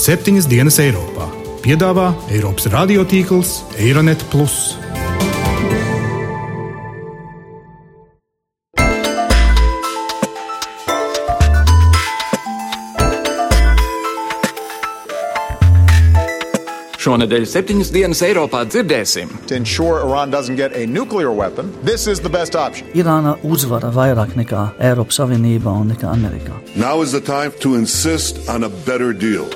septiņas 0.00 0.46
dienas 0.48 0.78
Eiropā. 0.80 1.26
Piedāvā 1.60 2.06
Eiropas 2.32 2.70
radiotīkls 2.72 3.50
Eironet. 3.84 4.22
Šonadēļ 17.00 17.44
septiņas 17.48 17.92
dienas 17.92 18.22
Eiropā 18.24 18.62
dzirdēsim. 18.70 19.28
Irāna 22.96 23.36
uzvara 23.44 23.92
vairāk 23.92 24.36
nekā 24.40 24.68
Eiropas 24.80 25.20
Savienība 25.20 25.76
un 25.76 25.92
nekā 25.92 26.08
Amerikā. 26.08 26.56
Now 26.76 27.02
is 27.02 27.12
the 27.12 27.20
time 27.20 27.52
to 27.60 27.74
insist 27.74 28.48
on 28.48 28.64
a 28.64 28.72
better 28.88 29.12
deal. 29.12 29.48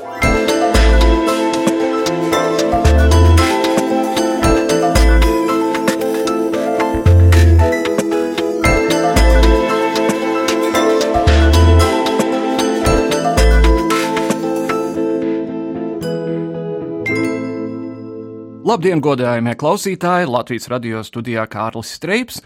Labdien, 18.65 18.97
godājumie 19.05 19.53
klausītāji! 19.61 20.25
Latvijas 20.25 20.71
radio 20.73 21.03
studijā 21.05 21.43
Kārlis 21.53 21.91
Streips. 21.99 22.39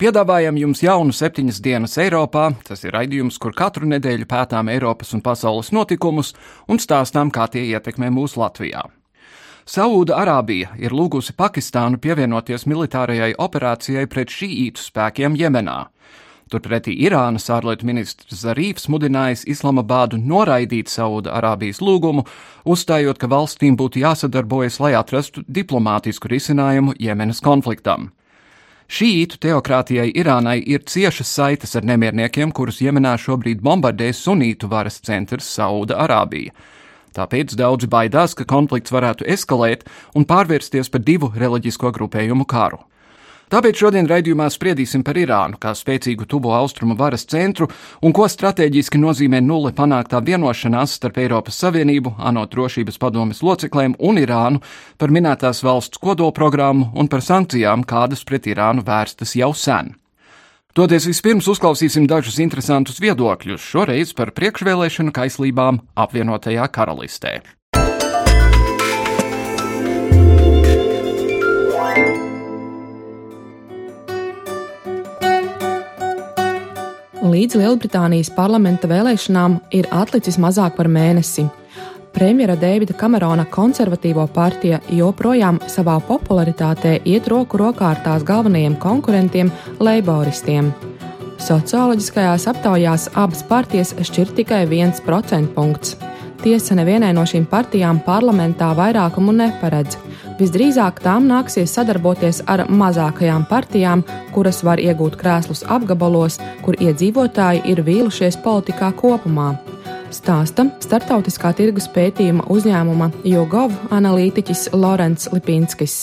Piedāvājam 0.00 0.56
jums 0.56 0.80
jaunu 0.80 1.12
septiņas 1.12 1.58
dienas 1.60 1.98
Eiropā. 2.00 2.46
Tas 2.64 2.86
ir 2.86 2.94
raidījums, 2.96 3.36
kur 3.36 3.52
katru 3.52 3.84
nedēļu 3.90 4.24
pētām 4.30 4.70
Eiropas 4.72 5.12
un 5.12 5.20
pasaules 5.20 5.68
notikumus 5.76 6.32
un 6.72 6.80
stāstām, 6.80 7.28
kā 7.28 7.50
tie 7.52 7.66
ietekmē 7.74 8.08
mūsu 8.08 8.40
Latvijā. 8.40 8.86
Saūda 9.68 10.16
Arābija 10.22 10.72
ir 10.80 10.96
lūgusi 10.96 11.36
Pakistānu 11.36 12.00
pievienoties 12.00 12.64
militārajai 12.64 13.34
operācijai 13.36 14.06
pret 14.08 14.32
šīītu 14.32 14.80
spēkiem 14.88 15.36
Jemenā. 15.36 15.82
Turpretī 16.48 16.94
Irānas 17.04 17.50
ārlietu 17.52 17.84
ministrs 17.88 18.40
Zarīfs 18.42 18.88
mudinājis 18.88 19.44
Islamabādu 19.52 20.16
noraidīt 20.16 20.88
Sauda 20.88 21.34
Arābijas 21.36 21.82
lūgumu, 21.84 22.24
uzstājot, 22.64 23.18
ka 23.20 23.28
valstīm 23.28 23.76
būtu 23.76 24.00
jāsadarbojas, 24.00 24.78
lai 24.80 24.94
atrastu 24.96 25.44
diplomātisku 25.44 26.30
risinājumu 26.32 26.96
Jemenas 26.98 27.42
konfliktam. 27.44 28.10
Šīītu 28.88 29.36
teokrātijai 29.44 30.08
Irānai 30.16 30.62
ir 30.64 30.86
ciešas 30.88 31.28
saites 31.28 31.76
ar 31.76 31.84
nemierniekiem, 31.84 32.54
kurus 32.56 32.80
Jemenā 32.80 33.18
šobrīd 33.20 33.60
bombardē 33.60 34.08
sunītu 34.16 34.70
varas 34.72 34.96
centrs 35.04 35.50
Sauda 35.52 35.98
Arābija. 36.06 36.54
Tāpēc 37.12 37.52
daudzi 37.58 37.88
baidās, 37.90 38.32
ka 38.32 38.46
konflikts 38.48 38.94
varētu 38.94 39.28
eskalēt 39.28 39.84
un 40.16 40.24
pārvērsties 40.24 40.88
par 40.88 41.04
divu 41.04 41.28
reliģisko 41.36 41.92
grupējumu 41.98 42.48
karu. 42.48 42.80
Tāpēc 43.48 43.80
šodien 43.80 44.08
raidījumā 44.08 44.46
spriedīsim 44.52 45.00
par 45.06 45.16
Irānu 45.16 45.56
kā 45.60 45.72
spēcīgu 45.76 46.26
tuvo 46.28 46.52
austrumu 46.52 46.96
varas 46.98 47.24
centru 47.28 47.70
un 48.04 48.12
ko 48.12 48.26
strateģiski 48.28 49.00
nozīmē 49.00 49.40
nulle 49.40 49.72
panāktā 49.76 50.20
vienošanās 50.24 50.98
starp 50.98 51.16
Eiropas 51.22 51.56
Savienību, 51.62 52.12
ANO 52.18 52.44
drošības 52.44 53.00
padomes 53.00 53.40
locekļiem 53.40 53.96
un 54.04 54.20
Irānu 54.20 54.60
par 55.00 55.14
minētās 55.14 55.62
valsts 55.64 56.00
kodolprogrammu 56.02 56.92
un 56.92 57.08
par 57.08 57.24
sankcijām, 57.24 57.86
kādas 57.88 58.26
pret 58.28 58.50
Irānu 58.52 58.84
vērstas 58.84 59.32
jau 59.40 59.54
sen. 59.56 59.94
Toties 60.76 61.08
vispirms 61.08 61.48
uzklausīsim 61.50 62.04
dažus 62.06 62.36
interesantus 62.44 63.00
viedokļus, 63.02 63.64
šoreiz 63.64 64.12
par 64.14 64.30
priekšvēlēšanu 64.36 65.14
kaislībām 65.16 65.80
apvienotajā 65.96 66.68
karalistē. 66.70 67.40
Līdz 77.18 77.56
Lielbritānijas 77.58 78.28
parlamenta 78.30 78.86
vēlēšanām 78.86 79.56
ir 79.74 79.88
atlicis 79.90 80.36
mazāk 80.38 80.76
par 80.76 80.86
mēnesi. 80.86 81.48
Premjera 82.14 82.54
Dēvida 82.54 82.94
Kamerona 82.94 83.42
konservatīvo 83.50 84.22
partija 84.30 84.78
joprojām 84.94 85.58
savā 85.66 85.96
popularitātē 86.06 87.00
iet 87.10 87.26
roku 87.26 87.58
rokā 87.58 87.88
ar 87.90 87.98
tās 88.04 88.22
galvenajiem 88.22 88.76
konkurentiem- 88.78 89.50
leiboristiem. 89.88 90.70
Socioloģiskajās 91.42 92.46
aptaujās 92.52 93.08
abas 93.14 93.42
partijas 93.42 93.94
šķir 93.98 94.34
tikai 94.38 94.68
viens 94.68 95.00
procentpunkts. 95.00 95.96
Tiesa 96.42 96.74
nevienai 96.74 97.12
no 97.12 97.22
šīm 97.22 97.46
partijām 97.46 97.98
parlamentā 98.04 98.70
vairākumu 98.78 99.34
neparedz. 99.34 99.98
Visdrīzāk 100.38 101.00
tām 101.02 101.24
nāksies 101.26 101.72
sadarboties 101.74 102.44
ar 102.46 102.60
mazākajām 102.70 103.42
partijām, 103.50 104.04
kuras 104.30 104.60
var 104.62 104.78
iegūt 104.78 105.16
krēslus 105.18 105.64
apgabalos, 105.66 106.38
kur 106.62 106.78
iedzīvotāji 106.78 107.64
ir 107.72 107.82
vīlušies 107.82 108.38
politikā 108.44 108.92
kopumā. 109.00 109.48
Stāsta 110.14 110.68
startautiskā 110.84 111.50
tirgus 111.58 111.88
pētījuma 111.90 112.46
uzņēmuma 112.54 113.10
Jogov 113.26 113.74
analītiķis 113.90 114.70
Lorenz 114.78 115.26
Lipinskis. 115.34 115.98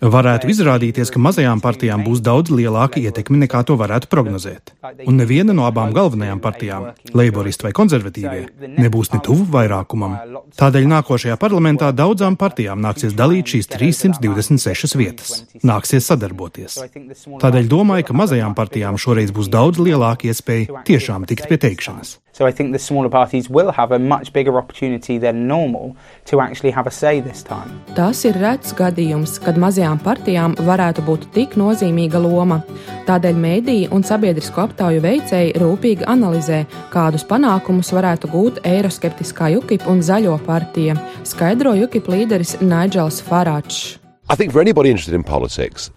Varētu 0.00 0.50
izrādīties, 0.52 1.10
ka 1.14 1.22
mazajām 1.22 1.62
partijām 1.64 2.04
būs 2.06 2.22
daudz 2.24 2.52
lielāka 2.54 3.00
ietekme 3.02 3.40
nekā 3.44 3.64
to 3.66 3.76
varētu 3.80 4.10
prognozēt. 4.12 4.74
Un 5.06 5.18
neviena 5.18 5.56
no 5.56 5.66
abām 5.68 5.92
galvenajām 5.96 6.42
partijām, 6.44 6.90
leiboristi 7.18 7.66
vai 7.66 7.72
konservatīvie, 7.76 8.44
nebūs 8.78 9.12
ne 9.14 9.22
tuvu 9.24 9.48
vairākumam. 9.56 10.16
Tādēļ 10.58 10.88
nākošajā 10.94 11.38
parlamentā 11.40 11.90
daudzām 11.96 12.38
partijām 12.40 12.82
nāksies 12.84 13.16
dalīt 13.18 13.54
šīs 13.54 13.70
326 13.74 14.96
vietas. 14.98 15.34
Nāksies 15.66 16.08
sadarboties. 16.12 16.78
Tādēļ 17.42 17.68
domāju, 17.70 18.08
ka 18.08 18.18
mazajām 18.22 18.54
partijām 18.58 19.00
šoreiz 19.00 19.34
būs 19.34 19.50
daudz 19.52 19.82
lielāka 19.82 20.30
iespēja 20.30 20.84
tiešām 20.88 21.26
tikt 21.28 21.50
pie 21.50 21.60
teikšanas. 21.66 22.18
So 22.38 22.46
I 22.46 22.52
think 22.52 22.70
the 22.70 22.78
smaller 22.78 23.08
parties 23.08 23.50
will 23.50 23.72
have 23.72 23.90
a 23.90 23.98
much 23.98 24.32
bigger 24.32 24.58
opportunity 24.58 25.18
than 25.18 25.48
normal 25.48 25.96
to 26.26 26.40
actually 26.40 26.70
have 26.70 26.86
a 26.86 26.90
say 26.90 27.20
this 27.20 27.42
time. 27.42 27.82
Tas 27.96 28.20
ir 28.28 28.38
rets 28.38 28.70
gadījums, 28.78 29.40
kad 29.42 29.58
mazajām 29.58 29.98
partijām 30.04 30.54
varētu 30.68 31.02
būt 31.02 31.26
tik 31.34 31.56
nozīmīga 31.58 32.22
loma. 32.22 32.60
Tādēļ 33.10 33.42
mēdīji 33.42 33.90
un 33.90 34.06
sabiedrisko 34.06 34.68
aptauju 34.68 35.02
veicēji 35.02 35.56
rūpīgi 35.58 36.06
analizē, 36.06 36.62
kādus 36.94 37.26
panākumus 37.26 37.90
varētu 37.98 38.30
gūt 38.30 38.62
eiroskeptiskā 38.62 39.50
UKIP 39.58 39.90
un 39.90 39.98
zaļo 40.06 40.38
partija, 40.46 40.94
skaidro 41.26 41.74
UKIP 41.74 42.06
līderis 42.14 42.60
Nigels 42.62 43.18
Farāčs. 43.18 43.98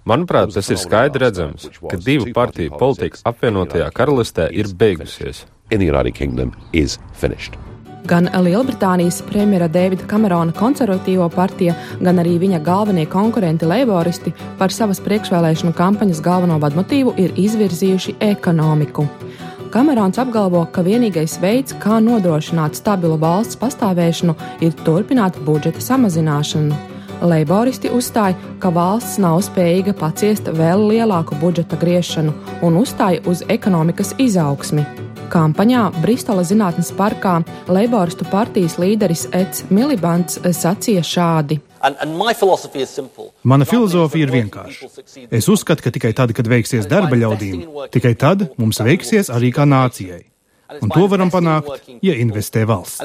Manuprāt, 0.10 0.58
tas 0.58 0.74
ir 0.74 0.82
skaidri 0.88 1.28
redzams, 1.28 1.70
ka 1.86 2.02
divu 2.02 2.34
partiju 2.34 2.78
politika 2.82 3.28
apvienotajā 3.30 3.94
karalistē 3.94 4.50
ir 4.50 4.74
beigusies 4.74 5.46
in 5.72 5.80
the 5.80 5.88
United 5.88 6.16
Kingdom 6.16 6.54
is 6.74 7.00
finished. 7.14 7.58
Gan 8.06 8.30
Lielbritānijas 8.34 9.22
premjera 9.30 9.68
Davida 9.70 10.08
Kamerona 10.10 10.52
konservatīvo 10.58 11.28
partija, 11.30 11.76
gan 12.02 12.18
arī 12.20 12.40
viņa 12.42 12.60
galvenie 12.66 13.06
konkurenti 13.06 13.68
leiboristi 13.70 14.34
par 14.58 14.74
savas 14.74 15.00
priekšvēlēšanu 15.06 15.74
kampaņas 15.78 16.22
galveno 16.26 16.58
vadmotīvu 16.60 17.14
ir 17.22 17.36
izvirzījuši 17.38 18.18
ekonomiku. 18.32 19.06
Kamerons 19.72 20.18
apgalvo, 20.20 20.66
ka 20.74 20.84
vienīgais 20.84 21.38
veids, 21.40 21.76
kā 21.80 22.02
nodrošināt 22.04 22.76
stabilu 22.76 23.16
valsts 23.22 23.56
pastāvēšanu, 23.62 24.36
ir 24.66 24.74
turpināt 24.84 25.38
budžeta 25.46 25.80
samazināšanu. 25.86 26.76
Leiboristi 27.22 27.92
uzstāja, 27.94 28.36
ka 28.60 28.74
valsts 28.74 29.22
nav 29.22 29.38
spējīga 29.46 29.94
paciest 29.96 30.50
vēl 30.58 30.88
lielāku 30.90 31.38
budžeta 31.40 31.78
griešanu 31.80 32.34
un 32.66 32.82
uzstāja 32.82 33.22
uz 33.30 33.46
ekonomikas 33.48 34.16
izaugsmi. 34.18 35.11
Kampaņā 35.32 35.86
Bristola 36.04 36.44
zinātnes 36.44 36.90
parkā 36.98 37.38
Leiboristu 37.72 38.26
partijas 38.28 38.76
līderis 38.82 39.28
Eds 39.32 39.64
Milibants 39.72 40.42
sacīja 40.44 41.04
šādi. 41.08 41.62
Mana 43.44 43.68
filozofija 43.70 44.28
ir 44.28 44.34
vienkārša. 44.36 44.90
Es 45.32 45.48
uzskatu, 45.50 45.86
ka 45.88 45.94
tikai 45.96 46.12
tad, 46.18 46.36
kad 46.38 46.52
veiksies 46.52 46.90
darba 46.92 47.18
ļaudīm, 47.18 47.64
tikai 47.96 48.14
tad 48.20 48.50
mums 48.60 48.84
veiksies 48.84 49.32
arī 49.34 49.54
kā 49.56 49.66
nācijai. 49.66 50.31
Un 50.80 50.90
to 50.94 51.04
varam 51.12 51.28
panākt, 51.32 51.90
ja 52.00 52.14
investē 52.16 52.64
valsts. 52.70 53.02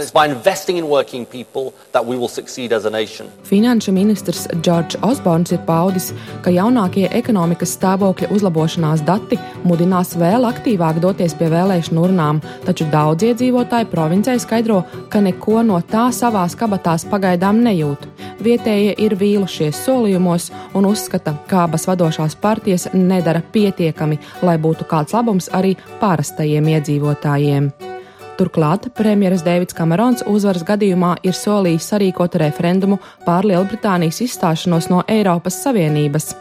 Finanšu 3.48 3.94
ministrs 3.96 4.44
Džordžs 4.54 5.00
Osborns 5.02 5.50
ir 5.56 5.62
paudis, 5.66 6.12
ka 6.44 6.52
jaunākie 6.54 7.08
ekonomikas 7.18 7.72
stāvokļa 7.74 8.30
uzlabošanās 8.36 9.02
dati 9.08 9.38
mudinās 9.66 10.14
vēl 10.20 10.46
aktīvāk 10.46 11.00
doties 11.02 11.34
pie 11.34 11.48
vēlēšanu 11.50 12.04
urnām, 12.06 12.38
taču 12.68 12.86
daudz 12.92 13.26
iedzīvotāji 13.32 13.90
provincē 13.90 14.38
skaidro, 14.42 14.84
ka 15.10 15.24
neko 15.24 15.64
no 15.66 15.80
tā 15.82 16.06
savās 16.14 16.54
kabatās 16.58 17.06
pagaidām 17.10 17.64
nejūt. 17.66 18.06
Vietējie 18.46 18.94
ir 19.02 19.16
vīlušies 19.18 19.78
solījumos 19.86 20.50
un 20.76 20.86
uzskata, 20.86 21.34
ka 21.50 21.64
abas 21.64 21.88
vadošās 21.88 22.36
partijas 22.38 22.86
nedara 22.94 23.40
pietiekami, 23.40 24.20
lai 24.46 24.58
būtu 24.60 24.86
kāds 24.86 25.16
labums 25.16 25.48
arī 25.56 25.74
parastajiem 26.02 26.68
iedzīvotājiem 26.76 27.55
pilsoņiem. 27.56 27.72
Turklāt 28.36 28.90
premjeras 28.92 29.42
Deivids 29.42 29.74
Kamerons 29.74 30.22
uzvaras 30.28 30.62
gadījumā 30.62 31.16
ir 31.24 31.32
solījis 31.32 31.88
sarīkot 31.88 32.36
referendumu 32.36 32.98
pār 33.24 33.46
Lielbritānijas 33.48 34.20
izstāšanos 34.20 34.90
no 34.90 35.02
Eiropas 35.08 35.62
Savienības. 35.64 36.34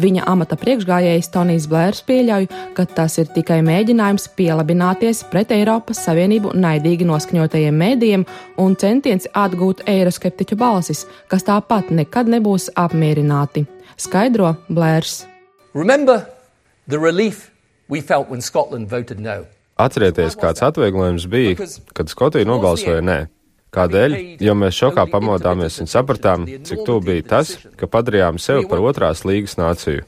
Viņa 0.00 0.24
amata 0.24 0.56
priekšgājējs 0.56 1.28
Tonijs 1.34 1.66
Blērs 1.68 2.00
pieļauj, 2.08 2.46
ka 2.72 2.86
tas 2.86 3.18
ir 3.20 3.28
tikai 3.34 3.60
mēģinājums 3.60 4.30
pielabināties 4.38 5.26
pret 5.28 5.52
Eiropas 5.52 6.00
Savienību 6.06 6.54
naidīgi 6.56 7.04
noskaņotajiem 7.04 7.76
mēdījiem 7.76 8.24
un 8.56 8.76
centiens 8.80 9.28
atgūt 9.36 9.84
eiroskeptiķu 9.84 10.56
balsis, 10.56 11.04
kas 11.28 11.44
tāpat 11.44 11.92
nekad 11.92 12.32
nebūs 12.32 12.70
apmierināti. 12.72 13.66
Skaidro 14.00 14.56
Blērs. 14.72 15.26
Remember 15.74 16.24
the 16.88 16.96
relief 16.96 17.50
we 17.90 18.00
felt 18.00 18.30
when 18.30 18.40
Scotland 18.40 18.88
voted 18.88 19.20
no. 19.20 19.44
Atcerieties, 19.80 20.36
kāds 20.36 20.62
atvieglojums 20.64 21.24
bija, 21.32 21.68
kad 21.96 22.10
Skotija 22.12 22.48
nobalsoja 22.48 23.00
nē. 23.04 23.20
Kādēļ? 23.72 24.14
Jo 24.44 24.52
mēs 24.52 24.76
šokā 24.76 25.06
pamodāmies 25.08 25.78
un 25.80 25.88
sapratām, 25.88 26.44
cik 26.44 26.82
tuvu 26.84 27.06
bija 27.06 27.24
tas, 27.30 27.54
ka 27.80 27.88
padarījām 27.88 28.36
sevi 28.36 28.66
par 28.68 28.82
otrās 28.84 29.24
līgas 29.24 29.56
nāciju. 29.56 30.04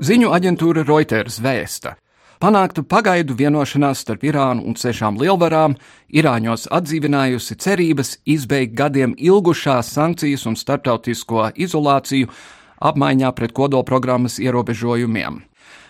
Ziņu 0.00 0.30
aģentūra 0.36 0.86
Reuters 0.86 1.40
vēsta. 1.42 1.96
Panāktu 2.40 2.86
pagaidu 2.88 3.34
vienošanās 3.36 4.00
starp 4.00 4.22
Irānu 4.24 4.62
un 4.70 4.78
sešām 4.78 5.18
lielvarām, 5.20 5.74
Irāņos 6.14 6.70
atdzīvinājusi 6.72 7.58
cerības 7.60 8.14
izbeigt 8.24 8.78
gadiem 8.78 9.12
ilgušās 9.18 9.90
sankcijas 9.98 10.46
un 10.48 10.56
starptautisko 10.56 11.50
izolāciju, 11.58 12.30
apmaiņā 12.80 13.30
pret 13.36 13.54
kodolprogrammas 13.56 14.40
ierobežojumiem. 14.42 15.42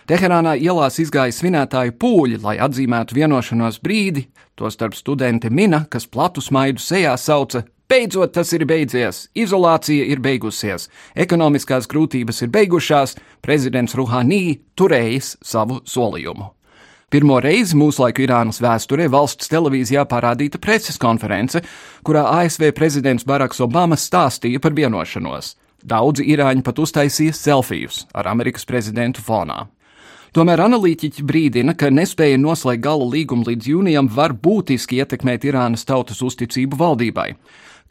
Teherānā 0.09 0.55
ielās 0.59 0.97
izgāja 0.99 1.33
svinētāju 1.35 1.93
pūļi, 2.01 2.39
lai 2.43 2.57
atzīmētu 2.59 3.15
vienošanos 3.15 3.79
brīdi, 3.83 4.25
tostarp 4.59 4.97
studenti 4.97 5.49
Mina, 5.49 5.85
kas 5.89 6.07
platu 6.09 6.41
smaidu 6.41 6.81
sejā 6.83 7.13
sauca: 7.17 7.63
Beidzot, 7.91 8.33
tas 8.33 8.51
ir 8.55 8.65
beidzies, 8.65 9.25
izolācija 9.35 10.05
ir 10.07 10.21
beigusies, 10.23 10.87
ekonomiskās 11.15 11.89
grūtības 11.91 12.41
ir 12.45 12.51
beigušās, 12.53 13.17
prezidents 13.43 13.95
Ruhanī 13.99 14.61
turējis 14.79 15.35
savu 15.43 15.81
solījumu. 15.85 16.49
Pirmo 17.11 17.41
reizi 17.43 17.75
mūsdienu 17.75 18.23
Irānas 18.23 18.61
vēsturē 18.63 19.09
valsts 19.11 19.51
televīzijā 19.51 20.05
parādīta 20.07 20.61
preses 20.63 20.95
konference, 20.95 21.59
kurā 22.07 22.23
ASV 22.37 22.71
prezidents 22.71 23.27
Baraks 23.27 23.59
Obama 23.59 23.99
stāstīja 23.99 24.63
par 24.63 24.71
vienošanos. 24.77 25.57
Daudzi 25.83 26.25
irāņi 26.33 26.63
pat 26.65 26.79
uztaisīja 26.79 27.33
selfijus 27.33 28.05
ar 28.13 28.29
Amerikas 28.31 28.67
prezidentu 28.69 29.23
fonā. 29.25 29.65
Tomēr 30.31 30.61
analītiķi 30.63 31.25
brīdina, 31.27 31.73
ka 31.75 31.89
nespēja 31.91 32.37
noslēgt 32.39 32.85
gala 32.85 33.03
līgumu 33.03 33.49
līdz 33.49 33.67
jūnijam 33.67 34.07
var 34.07 34.31
būtiski 34.31 35.01
ietekmēt 35.01 35.43
Irānas 35.49 35.83
tautas 35.83 36.21
uzticību 36.23 36.79
valdībai. 36.79 37.33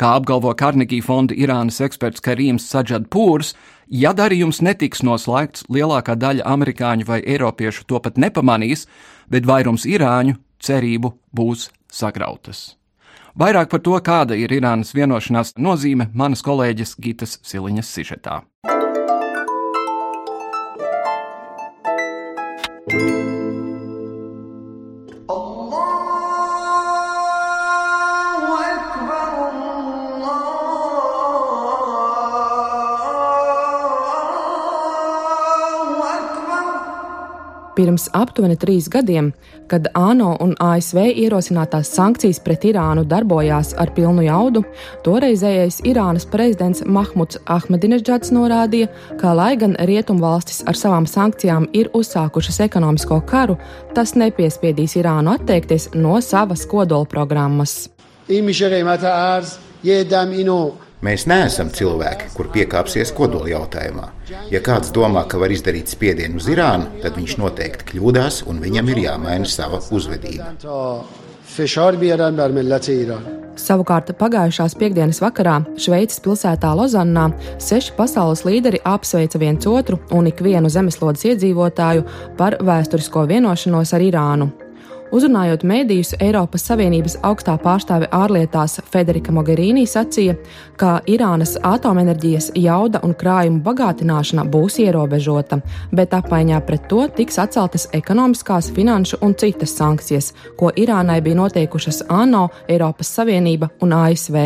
Kā 0.00 0.14
apgalvo 0.16 0.54
Carnegie 0.56 1.02
fonda 1.04 1.36
Irānas 1.36 1.82
eksperts 1.84 2.24
Karīms 2.24 2.64
Sadžadpūrs, 2.72 3.52
ja 3.92 4.14
darījums 4.16 4.62
netiks 4.64 5.04
noslēgts, 5.04 5.68
lielākā 5.68 6.16
daļa 6.16 6.48
amerikāņu 6.48 7.04
vai 7.12 7.20
eiropiešu 7.20 7.84
to 7.84 8.00
pat 8.00 8.16
nepamanīs, 8.16 8.86
bet 9.28 9.44
vairums 9.44 9.84
irāņu 9.84 10.40
cerību 10.64 11.12
būs 11.36 11.68
sagrautas. 11.92 12.79
Vairāk 13.38 13.70
par 13.70 13.82
to, 13.84 13.94
kāda 14.02 14.34
ir 14.38 14.52
Irānas 14.52 14.94
vienošanās 14.96 15.54
nozīme, 15.58 16.10
manas 16.14 16.42
kolēģis 16.46 16.96
Gitas 16.98 17.38
Siliņas 17.46 17.92
sižetā. 17.94 18.40
Pirms 37.80 38.10
aptuveni 38.12 38.58
trīs 38.60 38.90
gadiem, 38.92 39.30
kad 39.70 39.86
ANO 39.96 40.34
un 40.44 40.50
ASV 40.60 40.98
ierosinātās 41.22 41.88
sankcijas 41.94 42.36
pret 42.44 42.66
Irānu 42.68 43.06
darbojās 43.08 43.70
ar 43.80 43.88
pilnu 43.96 44.26
jaudu, 44.26 44.60
toreizējais 45.06 45.78
Irānas 45.88 46.26
prezidents 46.28 46.84
Mahmuds 46.84 47.38
Ahmedinežģats 47.48 48.34
norādīja, 48.36 48.90
ka, 49.22 49.32
lai 49.32 49.54
gan 49.56 49.78
rietumvalstis 49.88 50.60
ar 50.68 50.76
savām 50.76 51.08
sankcijām 51.08 51.70
ir 51.72 51.88
uzsākušas 51.96 52.60
ekonomisko 52.66 53.22
karu, 53.30 53.56
tas 53.96 54.12
nepiespiedīs 54.12 54.98
Irānu 55.00 55.38
atteikties 55.38 55.94
no 55.96 56.20
savas 56.20 56.66
kodolprogrammas. 56.68 57.86
Mēs 61.00 61.24
neesam 61.30 61.70
cilvēki, 61.72 62.26
kur 62.36 62.50
piekāpsies 62.52 63.14
kodola 63.16 63.48
jautājumā. 63.54 64.10
Ja 64.52 64.60
kāds 64.64 64.92
domā, 64.92 65.22
ka 65.24 65.40
var 65.40 65.52
izdarīt 65.52 65.88
spiedienu 65.88 66.36
uz 66.36 66.48
Irānu, 66.52 66.90
tad 67.00 67.16
viņš 67.16 67.38
noteikti 67.40 67.88
kļūdās 67.94 68.42
un 68.50 68.60
viņam 68.60 68.92
ir 68.92 69.02
jāmaina 69.06 69.48
sava 69.48 69.80
uzvedība. 69.96 70.52
Savukārt 73.60 74.12
pagājušās 74.20 74.76
piekdienas 74.78 75.18
vakarā 75.24 75.56
Šveices 75.80 76.20
pilsētā 76.24 76.70
Lozannā 76.76 77.30
seši 77.60 77.96
pasaules 77.96 78.44
līderi 78.44 78.84
apsveica 78.84 79.40
viens 79.40 79.66
otru 79.66 79.98
un 80.14 80.28
ikvienu 80.30 80.68
zemeslodes 80.68 81.26
iedzīvotāju 81.32 82.04
par 82.38 82.60
vēsturisko 82.60 83.24
vienošanos 83.32 83.96
ar 83.96 84.04
Irānu. 84.04 84.52
Uzrunājot 85.10 85.64
mēdījus, 85.66 86.12
Eiropas 86.22 86.62
Savienības 86.68 87.16
augstā 87.26 87.56
pārstāve 87.58 88.06
ārlietās 88.14 88.76
Federika 88.92 89.32
Mogherini 89.34 89.82
sacīja, 89.90 90.36
ka 90.78 91.00
Irānas 91.10 91.56
atomenerģijas 91.66 92.52
jauda 92.54 93.02
un 93.02 93.16
krājuma 93.18 93.58
bagātināšana 93.66 94.46
būs 94.52 94.78
ierobežota, 94.84 95.58
bet 95.90 96.14
apmaiņā 96.14 96.62
pret 96.62 96.86
to 96.92 97.08
tiks 97.18 97.42
atceltas 97.42 97.88
ekonomiskās, 97.96 98.70
finanšu 98.76 99.18
un 99.26 99.34
citas 99.34 99.74
sankcijas, 99.82 100.30
ko 100.56 100.70
Irānai 100.78 101.18
bija 101.26 101.42
noteikušas 101.42 102.04
ANO, 102.08 102.46
Eiropas 102.70 103.10
Savienība 103.18 103.72
un 103.82 103.96
ASV. 103.98 104.36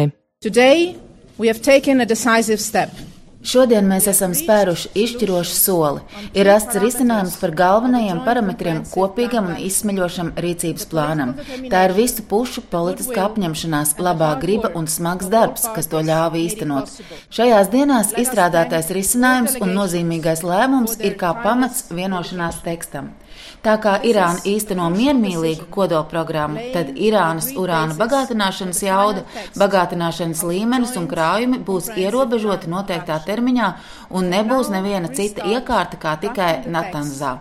Today, 0.41 0.97
we 1.37 1.49
have 1.49 1.61
taken 1.61 2.01
a 2.01 2.09
decisive 2.09 2.61
step. 2.61 3.14
Šodien 3.45 3.85
mēs 3.85 4.07
esam 4.09 4.33
spēruši 4.37 4.91
izšķirošu 5.03 5.57
soli. 5.57 6.01
Ir 6.33 6.49
rasts 6.49 6.79
risinājums 6.81 7.37
par 7.41 7.53
galvenajiem 7.59 8.23
parametriem 8.25 8.79
kopīgam 8.89 9.51
un 9.53 9.59
izsmeļošam 9.67 10.31
rīcības 10.41 10.89
plānam. 10.89 11.35
Tā 11.73 11.83
ir 11.89 11.97
visu 11.99 12.25
pušu 12.31 12.65
politiska 12.73 13.27
apņemšanās, 13.27 13.97
labā 14.01 14.31
griba 14.41 14.73
un 14.79 14.89
smags 14.89 15.29
darbs, 15.33 15.69
kas 15.77 15.91
to 15.93 16.01
ļāva 16.09 16.41
īstenot. 16.41 16.89
Šajās 17.35 17.69
dienās 17.75 18.15
izstrādātais 18.25 18.89
risinājums 18.97 19.59
un 19.61 19.77
nozīmīgais 19.77 20.45
lēmums 20.47 20.97
ir 21.05 21.19
kā 21.21 21.35
pamats 21.45 21.91
vienošanās 21.93 22.63
tekstam. 22.65 23.13
Tā 23.65 23.79
kā 23.81 23.95
Irāna 24.05 24.43
īsteno 24.45 24.91
miermīlīgu 24.93 25.71
kodolprogrammu, 25.73 26.67
tad 26.75 26.91
Irānas 27.01 27.47
urāna 27.57 27.97
bagātināšanas 27.97 28.83
jauda, 28.85 29.23
bagātināšanas 29.57 30.43
līmenis 30.45 30.93
un 31.01 31.07
krājumi 31.09 31.63
būs 31.65 31.89
ierobežoti 31.97 32.69
noteiktā 32.69 33.17
termiņā 33.25 33.71
un 34.13 34.29
nebūs 34.35 34.69
neviena 34.75 35.09
cita 35.17 35.49
iekārta 35.49 35.97
kā 36.03 36.13
tikai 36.21 36.51
Natanzā. 36.69 37.39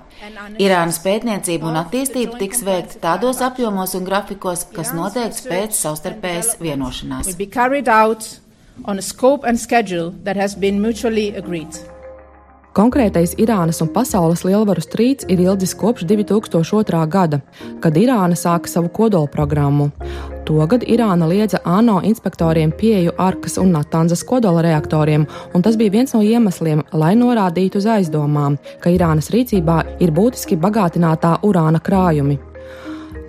Irānas 0.63 1.01
pētniecība 1.03 1.68
un 1.68 1.82
attīstība 1.82 2.39
tiks 2.39 2.63
veikta 2.63 3.01
tādos 3.03 3.44
apjomos 3.44 3.98
un 4.00 4.08
grafikos, 4.08 4.63
kas 4.72 4.94
noteikts 4.96 5.44
pēc 5.50 5.75
savstarpējas 5.75 6.56
vienošanās. 6.63 7.36
On 8.86 8.98
a 8.98 9.01
scope 9.03 9.44
and 9.48 9.60
schedule 9.60 10.10
that 10.24 10.36
has 10.36 10.56
been 10.56 10.82
mutually 10.82 11.36
agreed. 11.36 11.92
Konkrētais 12.74 13.36
Irānas 13.38 13.84
un 13.86 13.89
pasaules 13.94 14.42
lielvaru 14.48 14.82
strīds 14.82 15.27
ir 15.30 15.44
ilgs 15.44 15.75
kopš 15.77 16.08
2002. 16.10 17.01
gada, 17.06 17.38
kad 17.84 17.98
Irāna 18.01 18.34
sāka 18.34 18.72
savu 18.72 18.89
kodolprogrammu. 18.89 19.92
Togad 20.48 20.82
Irāna 20.89 21.27
liedza 21.30 21.60
ANO 21.70 22.00
inspektoriem 22.01 22.74
pieeju 22.74 23.13
Arkas 23.22 23.60
un 23.62 23.70
Natanzas 23.75 24.24
kodola 24.25 24.63
reaktoriem, 24.65 25.27
un 25.53 25.62
tas 25.62 25.77
bija 25.77 25.94
viens 25.94 26.15
no 26.18 26.24
iemesliem, 26.25 26.82
lai 26.98 27.13
norādītu 27.13 27.77
uz 27.77 27.86
aizdomām, 27.86 28.58
ka 28.82 28.89
Irānas 28.89 29.30
rīcībā 29.30 29.77
ir 30.01 30.15
būtiski 30.18 30.58
bagātinātā 30.58 31.36
urāna 31.46 31.77
krājumi. 31.77 32.39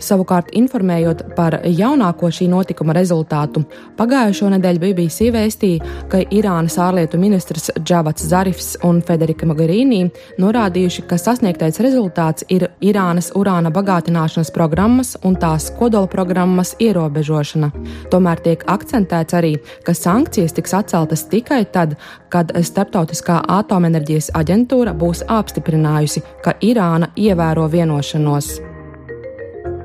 Savukārt, 0.02 0.50
informējot 0.58 1.22
par 1.36 1.60
jaunāko 1.64 2.28
šī 2.34 2.48
notikuma 2.50 2.94
rezultātu, 2.96 3.62
pagājušo 3.98 4.50
nedēļu 4.54 4.82
BBC 4.82 5.28
vēstīja, 5.34 5.92
ka 6.10 6.22
Irānas 6.34 6.76
ārlietu 6.82 7.20
ministrs 7.22 7.70
Džavats 7.78 8.26
Zarifs 8.28 8.74
un 8.84 9.00
Federika 9.06 9.46
Mogherini 9.46 10.02
norādījuši, 10.42 11.06
ka 11.08 11.18
sasniegtais 11.20 11.78
rezultāts 11.84 12.46
ir 12.50 12.66
Irānas 12.84 13.30
urāna 13.38 13.72
bagātināšanas 13.74 14.52
programmas 14.54 15.14
un 15.22 15.38
tās 15.40 15.70
kodola 15.78 16.10
programmas 16.10 16.74
ierobežošana. 16.82 17.70
Tomēr 18.10 18.42
tiek 18.44 18.66
akcentēts 18.70 19.38
arī, 19.38 19.54
ka 19.86 19.94
sankcijas 19.94 20.58
tiks 20.58 20.74
atceltas 20.74 21.26
tikai 21.30 21.64
tad, 21.70 21.96
kad 22.34 22.50
Startautiskā 22.64 23.40
atomenerģijas 23.60 24.32
aģentūra 24.34 24.94
būs 24.98 25.22
apstiprinājusi, 25.30 26.24
ka 26.42 26.58
Irāna 26.66 27.12
ievēro 27.14 27.70
vienošanos. 27.70 28.73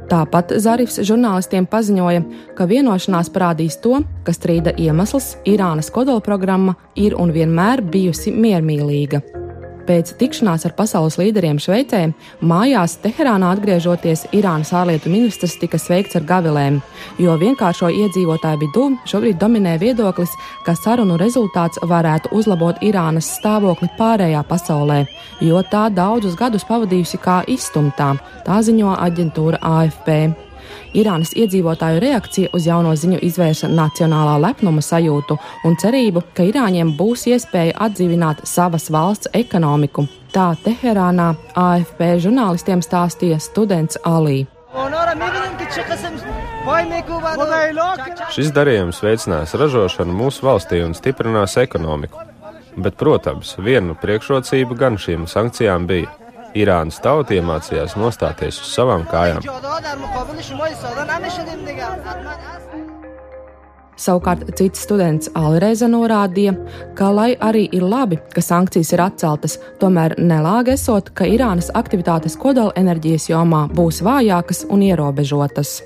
Tāpat 0.09 0.55
Zarifs 0.57 0.97
žurnālistiem 1.05 1.67
paziņoja, 1.69 2.23
ka 2.57 2.65
vienošanās 2.69 3.29
parādīs 3.29 3.77
to, 3.83 3.99
ka 4.25 4.33
strīda 4.33 4.73
iemesls 4.81 5.35
Irānas 5.45 5.91
kodolprogramma 5.93 6.73
ir 6.97 7.13
un 7.13 7.29
vienmēr 7.35 7.85
bijusi 7.85 8.33
miermīlīga. 8.33 9.38
Pēc 9.89 10.11
tikšanās 10.19 10.67
ar 10.67 10.73
pasaules 10.77 11.15
līderiem 11.17 11.57
Šveicē, 11.57 12.03
mājās 12.45 12.99
Teherānā 13.01 13.47
atgriežoties, 13.55 14.27
Irānas 14.37 14.69
ārlietu 14.77 15.09
ministrs 15.09 15.55
tika 15.57 15.79
sveikts 15.81 16.19
ar 16.19 16.27
gavilēm, 16.29 16.77
jo 17.17 17.33
vienkāršo 17.41 17.89
iedzīvotāju 18.03 18.59
vidū 18.61 18.83
šobrīd 19.09 19.39
dominē 19.41 19.79
viedoklis, 19.81 20.35
ka 20.67 20.75
sarunu 20.77 21.17
rezultāts 21.17 21.81
varētu 21.89 22.29
uzlabot 22.37 22.83
Irānas 22.85 23.31
stāvokli 23.39 23.89
pārējā 23.97 24.43
pasaulē, 24.51 24.99
jo 25.41 25.63
tā 25.71 25.87
daudzus 25.89 26.37
gadus 26.37 26.67
pavadījusi 26.69 27.17
kā 27.25 27.39
izstumtā, 27.49 28.11
tā 28.45 28.61
ziņo 28.69 28.93
aģentūra 28.93 29.63
AFP. 29.71 30.48
Irānas 30.97 31.35
iedzīvotāju 31.37 31.99
reakcija 32.01 32.49
uz 32.53 32.65
jauno 32.65 32.95
ziņu 32.97 33.19
izvērsa 33.25 33.69
nacionālā 33.69 34.39
lepnuma 34.41 34.81
sajūtu 34.81 35.37
un 35.67 35.75
cerību, 35.77 36.23
ka 36.33 36.47
Irāņiem 36.49 36.95
būs 36.97 37.27
iespēja 37.29 37.75
atdzīvināt 37.85 38.41
savas 38.49 38.89
valsts 38.89 39.29
ekonomiku. 39.37 40.07
Tā 40.33 40.53
Teherānā 40.63 41.33
AFP 41.57 42.15
žurnālistiem 42.25 42.81
stāstīja 42.85 43.37
students 43.41 43.97
Alī. 44.05 44.47
Šis 48.33 48.49
darījums 48.53 49.01
veicinās 49.05 49.53
ražošanu 49.57 50.13
mūsu 50.13 50.45
valstī 50.45 50.81
un 50.85 50.93
stiprinās 50.97 51.57
ekonomiku. 51.61 52.25
Bet, 52.79 52.95
protams, 52.97 53.55
viena 53.59 53.95
priekšrocība 53.97 54.77
gan 54.77 54.97
šīm 55.01 55.25
sankcijām 55.29 55.87
bija 55.89 56.28
Irānas 56.57 56.97
tauta 57.03 57.35
iemācījās 57.37 57.95
nostāties 57.99 58.59
uz 58.63 58.73
savām 58.73 59.05
kājām. 59.09 59.43
Savukārt 63.99 64.45
cits 64.55 64.85
students 64.85 65.27
Alreiza 65.35 65.89
norādīja, 65.91 66.53
ka, 66.95 67.09
lai 67.11 67.33
arī 67.35 67.65
ir 67.75 67.83
labi, 67.83 68.21
ka 68.31 68.41
sankcijas 68.41 68.93
ir 68.95 69.03
atceltas, 69.03 69.57
tomēr 69.81 70.15
nelāga 70.17 70.77
esot, 70.77 71.11
ka 71.11 71.27
Irānas 71.27 71.67
aktivitātes 71.75 72.39
kodola 72.39 72.71
enerģijas 72.79 73.27
jomā 73.33 73.65
būs 73.75 73.99
vājākas 74.07 74.63
un 74.71 74.87
ierobežotas. 74.87 75.81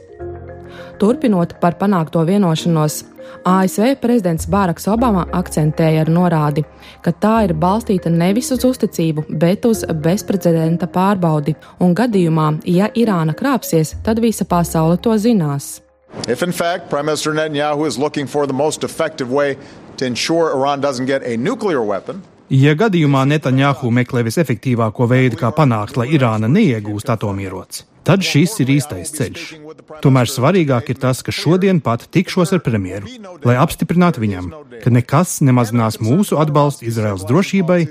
Turpinot 1.03 1.57
par 1.59 1.75
panākto 1.75 2.21
vienošanos, 2.23 3.01
ASV 3.43 3.97
prezidents 3.99 4.45
Bāraks 4.47 4.85
Obama 4.87 5.25
akcentēja 5.35 6.05
ar 6.05 6.11
norādi, 6.15 6.63
ka 7.03 7.11
tā 7.11 7.33
ir 7.43 7.53
balstīta 7.59 8.07
nevis 8.07 8.53
uz 8.55 8.63
uzticību, 8.63 9.25
bet 9.41 9.67
uz 9.67 9.83
bezprecedenta 10.05 10.87
pārbaudi, 10.87 11.57
un 11.83 11.91
gadījumā, 11.91 12.47
ja 12.71 12.87
Irāna 12.95 13.35
krāpsies, 13.35 13.97
tad 14.05 14.23
visa 14.23 14.47
pasaule 14.47 14.95
to 14.95 15.17
zinās. 15.19 15.81
If 16.29 16.41
in 16.41 16.53
fact 16.53 16.89
Prime 16.89 17.11
Minister 17.11 17.33
Netanyahu 17.33 17.85
is 17.85 17.97
looking 17.97 18.25
for 18.25 18.47
the 18.47 18.53
most 18.53 18.85
effective 18.85 19.29
way 19.29 19.57
to 19.97 20.05
ensure 20.05 20.55
Iran 20.55 20.79
doesn't 20.79 21.07
get 21.07 21.21
a 21.25 21.35
nuclear 21.35 21.83
weapon, 21.83 22.23
Ja 22.49 22.75
gadījumā 22.77 23.23
Netanjahu 23.25 23.89
meklē 23.89 24.21
visefektīvāko 24.27 25.07
veidu, 25.09 25.39
kā 25.39 25.49
panākt, 25.55 25.95
lai 25.97 26.09
Irāna 26.13 26.45
neiegūst 26.51 27.09
atomieroci, 27.09 27.83
tad 28.07 28.23
šis 28.25 28.55
ir 28.63 28.71
īstais 28.75 29.11
ceļš. 29.15 29.45
Tomēr 30.03 30.29
svarīgāk 30.29 30.91
ir 30.93 30.99
tas, 31.01 31.23
ka 31.25 31.33
šodien 31.35 31.81
pat 31.83 32.05
tikšos 32.13 32.53
ar 32.55 32.61
premjeru, 32.65 33.09
lai 33.47 33.57
apstiprinātu 33.61 34.23
viņam, 34.23 34.51
ka 34.83 34.93
nekas 34.93 35.39
nemazinās 35.45 35.99
mūsu 36.03 36.39
atbalstu 36.43 36.87
Izraels 36.89 37.25
drošībai 37.29 37.81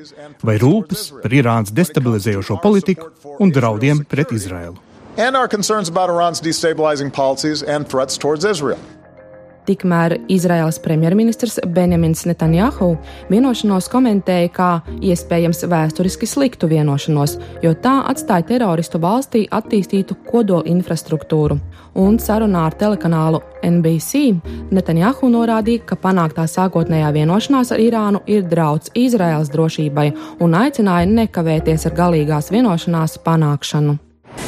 vai 0.44 0.56
rūpes 0.62 1.08
par 1.24 1.36
Irānas 1.36 1.74
destabilizējošo 1.74 2.60
politiku 2.62 3.10
un 3.40 3.52
draudiem 3.52 4.04
pret 4.08 4.32
Izraelu. 4.32 4.78
And 5.18 5.36
our 5.36 5.48
concerns 5.48 5.90
about 5.90 6.08
Iran's 6.08 6.40
destabilizing 6.40 7.12
policies 7.12 7.62
and 7.62 7.86
threats 7.86 8.16
towards 8.16 8.46
Israel. 8.46 8.80
Tikmēr 9.62 10.16
Izraels 10.32 10.80
premjerministrs 10.82 11.60
Benjamins 11.70 12.24
Netanjahu 12.26 12.96
vienošanos 13.30 13.86
komentēja 13.92 14.48
kā 14.50 14.70
iespējams 14.98 15.62
vēsturiski 15.70 16.26
sliktu 16.26 16.66
vienošanos, 16.72 17.36
jo 17.62 17.70
tā 17.78 17.92
atstāja 18.10 18.48
teroristu 18.48 18.98
valstī 19.02 19.44
attīstītu 19.46 20.16
kodola 20.26 20.66
infrastruktūru. 20.72 21.60
Un 22.02 22.18
sarunā 22.18 22.64
ar 22.66 22.74
telekanālu 22.80 23.38
NBC 23.62 24.32
Netanjahu 24.74 25.30
norādīja, 25.30 25.84
ka 25.86 25.98
panāktā 26.00 26.48
sākotnējā 26.50 27.12
vienošanās 27.14 27.70
ar 27.70 27.82
Irānu 27.84 28.22
ir 28.26 28.42
drauds 28.48 28.90
Izraels 28.98 29.52
drošībai 29.52 30.08
un 30.42 30.56
aicināja 30.58 31.06
nekavēties 31.06 31.86
ar 31.86 31.94
galīgās 32.00 32.50
vienošanās 32.50 33.20
panākšanu. 33.22 33.98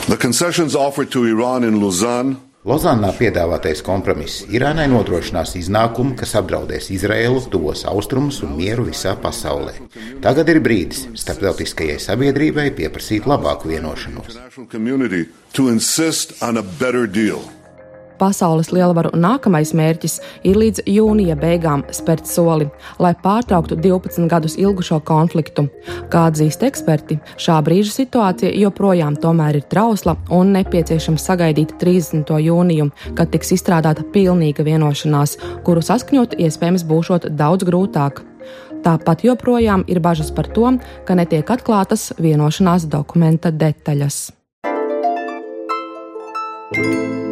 The 0.08 0.16
concessions 0.16 0.74
offered 0.74 1.12
to 1.12 1.24
Iran 1.24 1.62
in 1.62 1.80
Lausanne 1.80 2.36
Lozānā 2.64 3.10
piedāvātais 3.12 3.82
kompromiss 3.84 4.46
Irānai 4.48 4.86
nodrošinās 4.88 5.50
iznākumu, 5.60 6.14
kas 6.16 6.30
apdraudēs 6.40 6.86
Izraēlu, 6.94 7.42
tos 7.52 7.82
austrumus 7.90 8.38
un 8.46 8.54
mieru 8.56 8.86
visā 8.86 9.12
pasaulē. 9.20 9.74
Tagad 10.24 10.48
ir 10.48 10.62
brīdis 10.64 11.02
starptautiskajai 11.20 11.98
sabiedrībai 12.00 12.70
pieprasīt 12.78 13.28
labāku 13.28 13.68
vienošanos. 13.74 14.40
Pasaules 18.18 18.70
lielvaru 18.74 19.10
nākamais 19.18 19.72
mērķis 19.74 20.18
ir 20.46 20.58
līdz 20.60 20.84
jūnija 20.90 21.34
beigām 21.38 21.82
spērt 21.94 22.28
soli, 22.30 22.68
lai 23.02 23.12
pārtrauktu 23.24 23.78
12 23.80 24.28
gadus 24.30 24.54
ilgušo 24.60 25.00
konfliktu. 25.06 25.66
Kā 26.12 26.28
atzīst 26.30 26.62
eksperti, 26.66 27.18
šā 27.36 27.58
brīža 27.66 27.92
situācija 27.94 28.52
joprojām 28.62 29.18
ir 29.54 29.62
trausla 29.70 30.16
un 30.30 30.52
nepieciešams 30.54 31.24
sagaidīt 31.24 31.74
30. 31.80 32.30
jūniju, 32.40 32.90
kad 33.14 33.30
tiks 33.30 33.52
izstrādāta 33.58 34.04
pilnīga 34.04 34.62
vienošanās, 34.62 35.38
kuru 35.64 35.82
saskaņot 35.82 36.38
iespējams 36.38 36.86
būšot 36.86 37.28
daudz 37.34 37.64
grūtāk. 37.64 38.22
Tāpat 38.84 39.24
joprojām 39.24 39.84
ir 39.88 40.00
bažas 40.04 40.30
par 40.30 40.46
to, 40.52 40.76
ka 41.08 41.16
netiek 41.16 41.50
atklātas 41.50 42.12
vienošanās 42.20 42.84
dokumenta 42.86 43.50
detaļas. 43.50 44.30
thank 46.74 46.86
you 46.86 47.23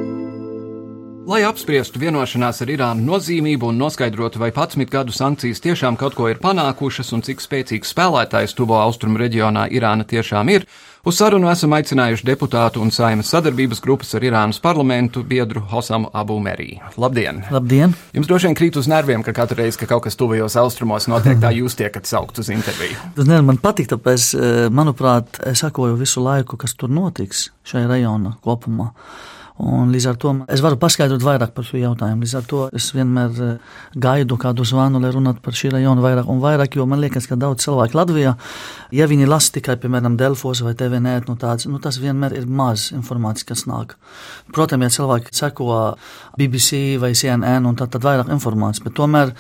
Lai 1.22 1.44
apspriestu 1.46 2.00
vienošanās 2.02 2.64
ar 2.64 2.70
Irānu 2.72 3.04
nozīmību 3.06 3.68
un 3.70 3.76
noskaidrotu, 3.78 4.40
vai 4.42 4.48
11 4.50 4.90
gadu 4.90 5.14
sankcijas 5.14 5.60
tiešām 5.62 5.94
kaut 5.94 6.16
ko 6.18 6.26
ir 6.26 6.40
panākušas 6.42 7.12
un 7.14 7.20
cik 7.22 7.38
spēcīgs 7.44 7.92
spēlētājs 7.94 8.56
tuvo 8.58 8.74
austrumu 8.82 9.20
reģionā 9.22 9.68
Irāna 9.70 10.02
tiešām 10.02 10.50
ir, 10.50 10.64
uz 11.06 11.20
sarunu 11.20 11.46
esam 11.52 11.76
aicinājuši 11.76 12.26
deputātu 12.26 12.82
un 12.82 12.90
saimas 12.90 13.30
sadarbības 13.30 13.78
grupas 13.84 14.10
ar 14.18 14.26
Irānas 14.26 14.58
parlamentu 14.64 15.22
biedru 15.22 15.62
Hosamu 15.70 16.10
Abu 16.10 16.40
Merī. 16.42 16.80
Labdien! 16.98 17.44
Labdien! 17.54 17.94
Jums 18.18 18.26
droši 18.26 18.50
vien 18.50 18.58
krīt 18.58 18.78
uz 18.82 18.90
nerviem, 18.90 19.22
ka 19.22 19.34
katru 19.36 19.60
reizi, 19.60 19.78
kad 19.78 19.92
kaut 19.92 20.08
kas 20.08 20.18
tuvajos 20.18 20.56
austrumos 20.58 21.06
notiek, 21.06 21.38
tā 21.38 21.52
jūs 21.54 21.78
tiekat 21.78 22.10
saukt 22.10 22.40
uz 22.42 22.50
interviju. 22.50 22.98
Tas 23.20 23.30
ne, 23.30 23.38
man 23.46 23.62
patīk, 23.62 23.92
tāpēc, 23.94 24.26
eh, 24.34 24.64
manuprāt, 24.74 25.38
es 25.46 25.62
sakoju 25.62 26.02
visu 26.02 26.24
laiku, 26.26 26.58
kas 26.58 26.74
tur 26.74 26.90
notiks 26.90 27.52
šajā 27.70 27.86
rajonā 27.94 28.34
kopumā. 28.42 28.90
Un 29.60 29.90
līdz 29.92 30.06
ar 30.08 30.16
to 30.16 30.30
es 30.52 30.62
varu 30.64 30.78
paskaidrot 30.80 31.22
vairāk 31.22 31.50
par 31.52 31.66
šo 31.68 31.76
jautājumu. 31.76 32.24
Līdz 32.24 32.34
ar 32.38 32.44
to 32.48 32.60
es 32.72 32.86
vienmēr 32.96 33.40
eh, 33.44 33.72
gaidu 34.00 34.38
kādu 34.40 34.64
zvanu, 34.64 35.00
lai 35.02 35.10
runātu 35.12 35.42
par 35.44 35.56
šī 35.58 35.74
rajona 35.74 36.00
vairāk 36.04 36.30
un 36.32 36.40
vairāk, 36.40 36.78
jo 36.78 36.86
man 36.88 37.02
liekas, 37.02 37.28
ka 37.28 37.36
daudz 37.36 37.66
cilvēku 37.66 37.98
Latvijā, 37.98 38.32
ja 38.96 39.08
viņi 39.10 39.28
lasa 39.28 39.52
tikai, 39.58 39.76
piemēram, 39.82 40.16
Delfos 40.20 40.62
vai 40.64 40.72
TVNet, 40.78 41.28
nu 41.28 41.36
tāds, 41.40 41.68
nu 41.68 41.82
tas 41.84 42.00
vienmēr 42.00 42.38
ir 42.40 42.46
maz 42.48 42.88
informācijas, 42.96 43.48
kas 43.50 43.66
nāk. 43.68 43.98
Protams, 44.56 44.88
ja 44.88 44.96
cilvēki 44.96 45.36
seko 45.36 45.68
BBC 46.40 46.96
vai 47.02 47.12
CNN 47.12 47.68
un 47.68 47.76
tad, 47.76 47.92
tad 47.92 48.08
vairāk 48.08 48.32
informācijas, 48.32 48.86
bet 48.86 48.96
tomēr 48.96 49.34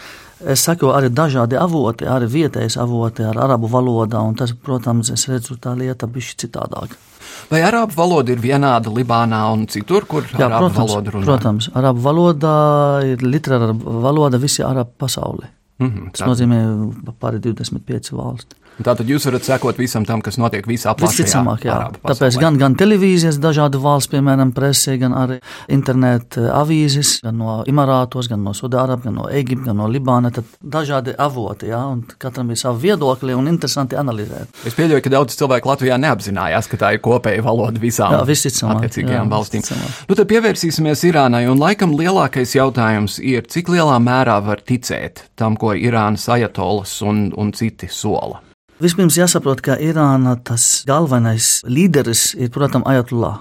es 0.52 0.66
saku 0.66 0.92
arī 0.92 1.08
dažādi 1.08 1.56
avoti, 1.56 2.04
arī 2.04 2.28
vietējas 2.28 2.76
avoti 2.82 3.24
ar 3.24 3.40
arabu 3.46 3.70
valodā, 3.72 4.20
un 4.20 4.36
tas, 4.36 4.52
protams, 4.52 5.14
es 5.14 5.24
redzu 5.30 5.56
tā 5.56 5.72
lieta 5.78 6.10
bišķi 6.10 6.44
citādāk. 6.44 6.98
Vai 7.50 7.60
arābu 7.62 7.92
valoda 7.96 8.32
ir 8.32 8.38
vienāda 8.38 8.90
Libānā 8.92 9.42
un 9.52 9.66
citur, 9.66 10.06
kur 10.06 10.22
Jā, 10.22 10.46
arābu 10.48 10.68
protams, 10.68 10.78
valoda 10.78 11.10
runā? 11.10 11.24
protams, 11.24 11.68
arābu 11.74 12.00
valoda 12.00 12.52
ir 13.04 13.18
literāra 13.18 13.72
valoda 13.74 14.38
visi 14.38 14.62
arābu 14.62 14.90
pasaulē. 14.98 15.48
Mm 15.78 15.88
-hmm, 15.90 16.10
Tas 16.12 16.28
nozīmē 16.28 16.58
pāri 17.20 17.40
25 17.40 18.12
valsts. 18.12 18.56
Tātad 18.80 19.08
jūs 19.10 19.26
varat 19.28 19.44
sekot 19.44 19.76
visam 19.78 20.06
tam, 20.08 20.22
kas 20.24 20.38
notiek 20.40 20.64
visā 20.66 20.94
plašajā 20.96 21.26
Visticamāk, 21.26 21.66
jā. 21.68 21.76
Tāpēc 22.00 22.32
pasaulē. 22.32 22.40
gan, 22.40 22.56
gan 22.58 22.76
televīzijas, 22.80 23.36
dažādu 23.42 23.82
valsts, 23.84 24.08
piemēram, 24.14 24.54
presē, 24.56 24.96
gan 24.98 25.12
arī 25.12 25.36
internetu 25.68 26.46
avīzes, 26.48 27.18
gan 27.24 27.36
no 27.40 27.58
Emirātos, 27.68 28.28
gan 28.32 28.42
no 28.44 28.54
Sudārābu, 28.56 29.04
gan 29.08 29.18
no 29.20 29.26
Eģiptes, 29.28 29.66
gan 29.68 29.76
no 29.82 29.88
Libāna. 29.92 30.32
Tad 30.34 30.48
dažādi 30.62 31.14
avoti, 31.18 31.68
jā, 31.72 31.80
un 31.92 32.02
katram 32.18 32.50
ir 32.50 32.60
savi 32.60 32.88
viedokļi 32.88 33.36
un 33.38 33.50
interesanti 33.52 33.98
analizēt. 33.98 34.52
Es 34.66 34.76
pieļauju, 34.78 35.02
ka 35.04 35.12
daudz 35.16 35.36
cilvēku 35.38 35.68
Latvijā 35.72 35.98
neapzinājās, 36.00 36.70
ka 36.72 36.80
tā 36.80 36.92
ir 36.96 37.02
kopēja 37.04 37.44
valoda 37.44 37.82
visām 37.82 38.16
Jā, 38.16 38.22
attiecīgajām 38.24 39.26
jā, 39.26 39.32
valstīm. 39.32 39.62
visticamāk. 39.64 40.06
Nu, 40.08 40.16
tad 40.18 40.30
pievērsīsimies 40.32 41.04
Irānai, 41.10 41.44
un 41.50 41.60
laikam 41.60 41.92
lielākais 41.98 42.56
jautājums 42.56 43.18
ir, 43.22 43.44
cik 43.48 43.68
lielā 43.72 43.98
mērā 44.02 44.38
var 44.44 44.62
ticēt 44.64 45.26
tam, 45.36 45.56
ko 45.56 45.74
Irānas 45.74 46.28
ajatolas 46.32 47.00
un, 47.02 47.28
un 47.36 47.52
citi 47.52 47.88
sola. 47.90 48.40
Vispirms 48.82 49.14
jāsaprot, 49.14 49.60
ka 49.62 49.76
Irāna 49.78 50.32
tas 50.42 50.82
galvenais 50.88 51.60
līderis 51.70 52.32
ir, 52.34 52.48
protams, 52.50 52.88
Ajatullah. 52.90 53.36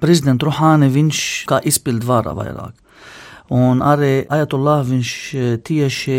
Prezidents 0.00 0.44
Ruhāni 0.44 0.88
viņš 0.92 1.20
kā 1.50 1.58
izpildvara 1.68 2.32
vairāk. 2.36 2.72
Un 3.52 3.82
arī 3.84 4.24
Ajatullah 4.32 4.80
viņš 4.88 5.10
eh, 5.36 5.50
tieši 5.62 6.16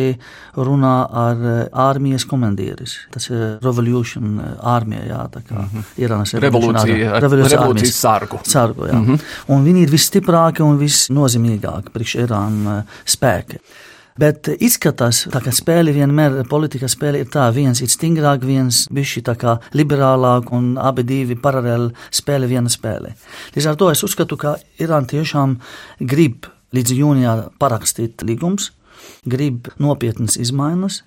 runā 0.55 0.93
ar 1.09 1.41
eh, 1.41 1.57
armijas 1.73 2.23
komandieris. 2.29 2.93
Tas 3.11 3.27
ir 3.31 3.57
Revolution 3.65 4.37
eh, 4.39 4.53
armija, 4.61 5.03
jā, 5.09 5.23
tā 5.33 5.41
kā 5.49 5.57
mm 5.57 5.67
-hmm. 5.73 5.89
Irānas 6.05 6.33
Revolūcija, 6.33 7.19
revolūcijas 7.19 7.99
sargu. 7.99 8.39
sargu 8.43 8.87
jā. 8.87 8.93
mm 8.93 9.05
-hmm. 9.05 9.19
Un 9.47 9.65
viņi 9.65 9.83
ir 9.83 9.89
visstiprākie 9.89 10.63
un 10.63 10.77
visnozīmīgākie 10.79 11.91
priekš 11.91 12.15
Irānas 12.15 12.83
spēki. 13.05 13.59
Bet 14.17 14.49
izskatās, 14.57 15.25
tā, 15.31 15.41
ka 15.45 15.53
spēle 15.53 15.93
vienmēr, 15.93 16.39
politika 16.49 16.89
spēle 16.89 17.21
ir 17.21 17.31
tā, 17.33 17.47
viens 17.53 17.81
ir 17.83 17.91
stingrāk, 17.93 18.45
viens 18.47 18.85
bišķi 18.93 19.25
tā 19.29 19.35
kā 19.37 19.57
liberālāk, 19.77 20.49
un 20.57 20.75
abi 20.81 21.05
divi 21.07 21.37
paralēli 21.39 21.91
spēle 22.09 22.49
viena 22.49 22.71
spēle. 22.71 23.13
Līdz 23.55 23.69
ar 23.69 23.77
to 23.77 23.91
es 23.93 24.01
uzskatu, 24.07 24.39
ka 24.41 24.55
Irāna 24.81 25.09
tiešām 25.13 25.59
grib 25.99 26.49
līdz 26.73 26.95
jūnijā 26.97 27.35
parakstīt 27.61 28.25
līgums, 28.25 28.71
grib 29.29 29.69
nopietnas 29.77 30.39
izmaiņas, 30.41 31.03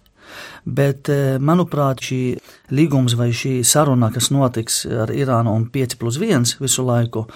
Bet, 0.65 1.09
eh, 1.09 1.39
manuprāt, 1.43 2.03
šī 2.05 2.39
līgums 2.71 3.17
vai 3.19 3.31
šī 3.35 3.65
saruna, 3.67 4.13
kas 4.15 4.31
notiks 4.31 4.85
ar 4.87 5.09
Irānu 5.09 5.55
un 5.57 5.67
5 5.67 5.97
plus 5.99 6.19
1 6.19 6.57
visu 6.61 6.85
laiku, 6.87 7.27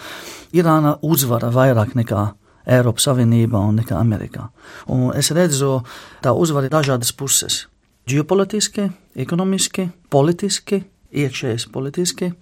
Irāna 0.54 0.98
uzvara 1.02 1.50
vairāk 1.50 1.96
nekā 1.98 2.32
Eiropas 2.66 3.09
Savienība 3.09 3.61
un 3.61 3.78
nekā 3.80 3.99
Amerikā. 3.99 4.49
Un 4.88 5.12
es 5.16 5.30
redzu, 5.30 5.83
tā 6.25 6.33
uzvara 6.33 6.66
ir 6.68 6.75
dažādas 6.75 7.12
puses- 7.12 7.66
ģeopolitiski, 8.11 8.90
ekonomiski, 9.16 9.90
politiski, 10.11 10.85
iekšējas 11.12 11.71
politiski. 11.71 12.33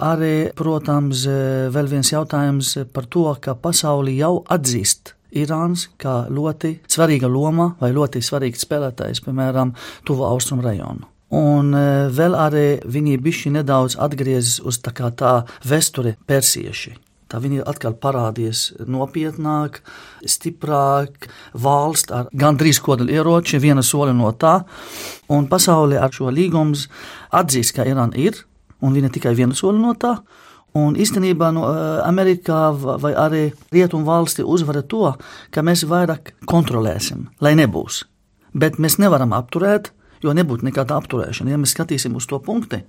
Arī, 0.00 0.52
protams, 0.56 1.26
vēl 1.26 1.88
viens 1.88 2.10
jautājums 2.10 2.76
par 2.92 3.04
to, 3.06 3.36
ka 3.40 3.54
pasauli 3.54 4.16
jau 4.16 4.44
atzīst 4.48 5.14
Irāns 5.30 5.88
kā 6.00 6.26
ļoti 6.28 6.80
svarīga 6.88 7.28
loma 7.30 7.76
vai 7.80 7.92
ļoti 7.92 8.22
svarīgs 8.24 8.64
spēlētājs, 8.66 9.22
piemēram, 9.22 9.74
Tuvu 10.04 10.24
Austrumu 10.24 10.62
rajonu. 10.62 11.06
Un 11.30 11.70
vēl 12.10 12.34
arī 12.34 12.80
viņi 12.82 13.20
bišķi 13.22 13.52
nedaudz 13.60 13.94
atgriezis 14.02 14.58
uz 14.66 14.80
tā 14.82 14.90
kā 14.90 15.12
tā 15.14 15.44
vēsture 15.62 16.16
persieši. 16.26 16.96
Tā 17.30 17.38
viņi 17.38 17.62
atkal 17.62 17.94
parādījies 17.94 18.64
nopietnāk, 18.90 19.80
stiprāk, 20.26 21.28
valsts 21.54 22.10
ar 22.14 22.30
gandrīz 22.34 22.80
kodola 22.82 23.14
ieroči, 23.14 23.60
viena 23.62 23.84
soli 23.86 24.14
no 24.16 24.32
tā. 24.34 24.60
Un 25.30 25.46
pasaulē 25.50 26.00
ar 26.02 26.10
šo 26.14 26.32
līgumu 26.34 26.78
atzīst, 27.38 27.76
ka 27.76 27.86
Irāna 27.86 28.18
ir, 28.18 28.42
un 28.82 28.96
viņa 28.96 29.12
tikai 29.14 29.36
viena 29.38 29.54
soli 29.54 29.78
no 29.78 29.94
tā. 29.94 30.16
Un 30.78 30.94
īstenībā 30.98 31.48
no 31.54 31.64
Amerikā 32.06 32.70
vai 32.74 33.10
arī 33.18 33.48
Rietumu 33.74 34.06
valsti 34.06 34.46
uzvara 34.46 34.82
to, 34.86 35.12
ka 35.50 35.64
mēs 35.66 35.82
vairāk 35.90 36.34
kontrolēsim, 36.50 37.26
lai 37.42 37.56
nebūs. 37.58 38.04
Bet 38.54 38.78
mēs 38.82 38.98
nevaram 39.02 39.34
apturēt, 39.34 39.90
jo 40.22 40.34
nebūtu 40.36 40.66
nekāda 40.68 40.98
apturēšana. 41.00 41.54
Ja 41.54 41.58
mēs 41.58 41.74
skatīsim 41.74 42.14
uz 42.18 42.26
to 42.30 42.38
punktu, 42.42 42.82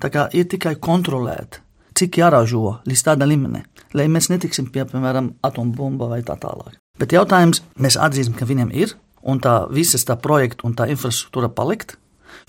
tā 0.00 0.12
kā 0.12 0.26
ir 0.36 0.48
tikai 0.52 0.74
kontrolēt, 0.80 1.62
cik 2.02 2.18
jāražo 2.18 2.78
līdz 2.88 3.06
tāda 3.06 3.28
līmenī, 3.30 3.62
lai 3.94 4.08
mēs 4.10 4.30
netiksim 4.32 4.68
pie, 4.74 4.84
piemēram, 4.90 5.32
atombumba 5.46 6.10
vai 6.10 6.22
tā 6.26 6.36
tālāk. 6.40 6.76
Bet 7.00 7.14
jautājums, 7.14 7.62
mēs 7.80 7.96
atzīstam, 7.96 8.36
ka 8.36 8.48
viņiem 8.48 8.72
ir, 8.74 8.96
un 9.22 9.40
tā 9.42 9.62
visas 9.72 10.04
tā 10.08 10.18
projekta 10.20 10.66
un 10.68 10.76
tā 10.78 10.88
infrastruktūra 10.92 11.52
palikt. 11.54 11.96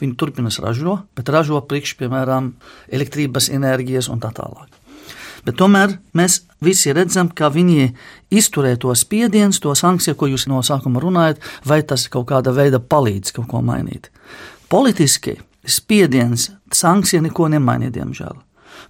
Viņi 0.01 0.15
turpinās 0.17 0.57
ražot, 0.63 1.05
bet 1.15 1.29
ražo 1.29 1.59
priekš, 1.69 1.97
piemēram, 1.99 2.53
elektrības 2.91 3.51
enerģijas 3.53 4.09
un 4.09 4.23
tā 4.23 4.31
tālāk. 4.35 4.71
Bet 5.43 5.57
tomēr 5.59 5.97
mēs 6.15 6.39
visi 6.63 6.93
redzam, 6.95 7.27
ka 7.27 7.49
viņi 7.51 7.89
izturē 8.31 8.77
to 8.79 8.93
spiedienu, 8.95 9.53
to 9.59 9.75
sankciju, 9.75 10.15
ko 10.15 10.29
jūs 10.31 10.47
no 10.47 10.61
sākuma 10.63 11.03
runājat, 11.03 11.43
vai 11.67 11.81
tas 11.83 12.07
kaut 12.11 12.29
kāda 12.31 12.55
veida 12.55 12.79
palīdz 12.79 13.35
kaut 13.35 13.49
ko 13.51 13.61
mainīt. 13.61 14.07
Politiski 14.71 15.35
spiediens, 15.67 16.49
sankcija 16.71 17.21
neko 17.27 17.51
nemainīja, 17.51 17.97
diemžēl. 17.99 18.39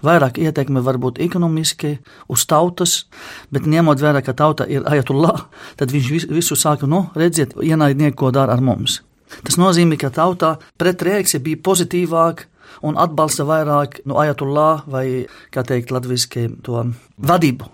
Vairāk 0.03 0.39
ietekme 0.41 0.83
var 0.83 0.99
būt 1.01 1.21
ekonomiski, 1.23 1.97
uz 2.31 2.45
tautas, 2.49 3.05
bet 3.53 3.67
ņemot 3.69 4.01
vērā, 4.03 4.23
ka 4.25 4.35
tauta 4.37 4.67
ir 4.69 4.85
ajatullah, 4.89 5.47
tad 5.79 5.93
viņš 5.93 6.29
visu 6.31 6.57
sāka, 6.59 6.89
nu, 6.89 7.05
redziet, 7.15 7.55
ienaidnieki, 7.55 8.17
ko 8.19 8.31
dara 8.35 8.57
ar 8.57 8.63
mums. 8.63 9.01
Tas 9.41 9.57
nozīmē, 9.57 9.97
ka 9.97 10.11
tautā 10.13 10.57
pretreakcija 10.77 11.41
bija 11.43 11.61
pozitīvāka 11.65 12.49
un 12.85 12.97
atbalsta 12.99 13.45
vairāk 13.47 14.01
no 14.09 14.19
ajatullah 14.21 14.83
vai, 14.89 15.05
kā 15.53 15.63
teikt, 15.67 15.93
latviski 15.93 16.47
to 16.65 16.85
vadību. 17.17 17.69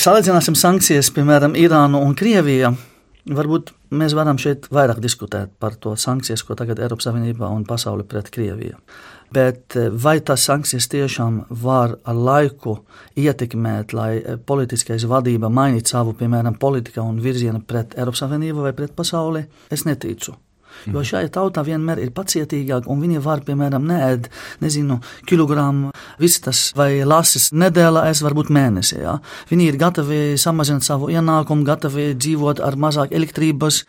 Salīdzināsim 0.00 0.56
sankcijas, 0.58 1.10
piemēram, 1.14 1.56
Irānu 1.58 2.02
un 2.04 2.14
Krieviju. 2.18 2.74
Varbūt 3.26 3.72
mēs 3.90 4.14
varam 4.16 4.38
šeit 4.40 4.70
vairāk 4.72 5.00
diskutēt 5.02 5.52
par 5.60 5.76
to 5.80 5.94
sankcijas, 5.96 6.44
ko 6.46 6.56
tagad 6.58 6.80
Eiropas 6.82 7.08
Savienībā 7.08 7.50
un 7.52 7.66
pasauli 7.68 8.06
pret 8.08 8.30
Krieviju. 8.34 8.78
Bet 9.34 9.74
vai 10.04 10.20
tas 10.22 10.44
sankcijas 10.46 10.86
tiešām 10.92 11.40
var 11.62 11.96
ar 12.06 12.14
laiku 12.14 12.76
ietekmēt, 13.18 13.92
lai 13.96 14.38
politiskais 14.46 15.06
vadība 15.10 15.50
mainītu 15.50 15.96
savu, 15.96 16.14
piemēram, 16.14 16.58
politiku 16.62 17.02
un 17.02 17.18
virzienu 17.22 17.64
pret 17.66 17.98
Eiropas 17.98 18.22
Savienību 18.22 18.68
vai 18.68 18.74
pret 18.76 18.94
pasauli? 18.96 19.46
Es 19.70 19.84
neticu. 19.84 20.36
Jo 20.86 21.02
šajā 21.06 21.30
tautā 21.34 21.64
vienmēr 21.66 22.00
ir 22.04 22.12
pacietīgāk, 22.16 22.86
un 22.90 23.00
viņi 23.02 23.22
var, 23.24 23.42
piemēram, 23.46 23.86
neēd, 23.88 24.28
nezinu, 24.62 25.00
kilogramu 25.26 25.92
vistas 26.22 26.70
vai 26.76 27.02
lasis 27.06 27.50
nedēļā, 27.56 28.06
es 28.10 28.22
varbūt 28.24 28.52
mēnesī. 28.54 29.00
Ja? 29.02 29.16
Viņi 29.50 29.68
ir 29.70 29.80
gatavi 29.80 30.20
samazināt 30.40 30.86
savu 30.86 31.10
ienākumu, 31.14 31.66
gatavi 31.66 32.12
dzīvot 32.14 32.62
ar 32.64 32.78
mazāk 32.80 33.14
elektrības, 33.16 33.82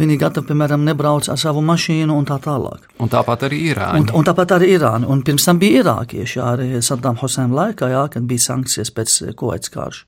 viņi 0.00 0.20
gatavi, 0.20 0.50
piemēram, 0.52 0.86
nebrauc 0.86 1.28
ar 1.32 1.40
savu 1.40 1.64
mašīnu 1.64 2.14
un 2.14 2.28
tā 2.28 2.38
tālāk. 2.44 2.86
Un 3.02 3.10
tāpat 3.12 3.48
arī 3.48 3.64
Irāna. 3.72 4.00
Un, 4.00 4.10
un 4.20 4.26
tāpat 4.26 4.56
arī 4.58 4.74
Irāna. 4.76 5.10
Un 5.10 5.24
pirms 5.26 5.48
tam 5.48 5.60
bija 5.62 5.82
irākieši, 5.82 6.40
arī 6.44 6.70
Saddam 6.84 7.18
Hussein 7.20 7.54
laikā, 7.54 7.90
jā, 7.92 8.06
kad 8.12 8.26
bija 8.28 8.48
sankcijas 8.50 8.92
pēc 8.94 9.20
Koets 9.38 9.72
karš. 9.74 10.04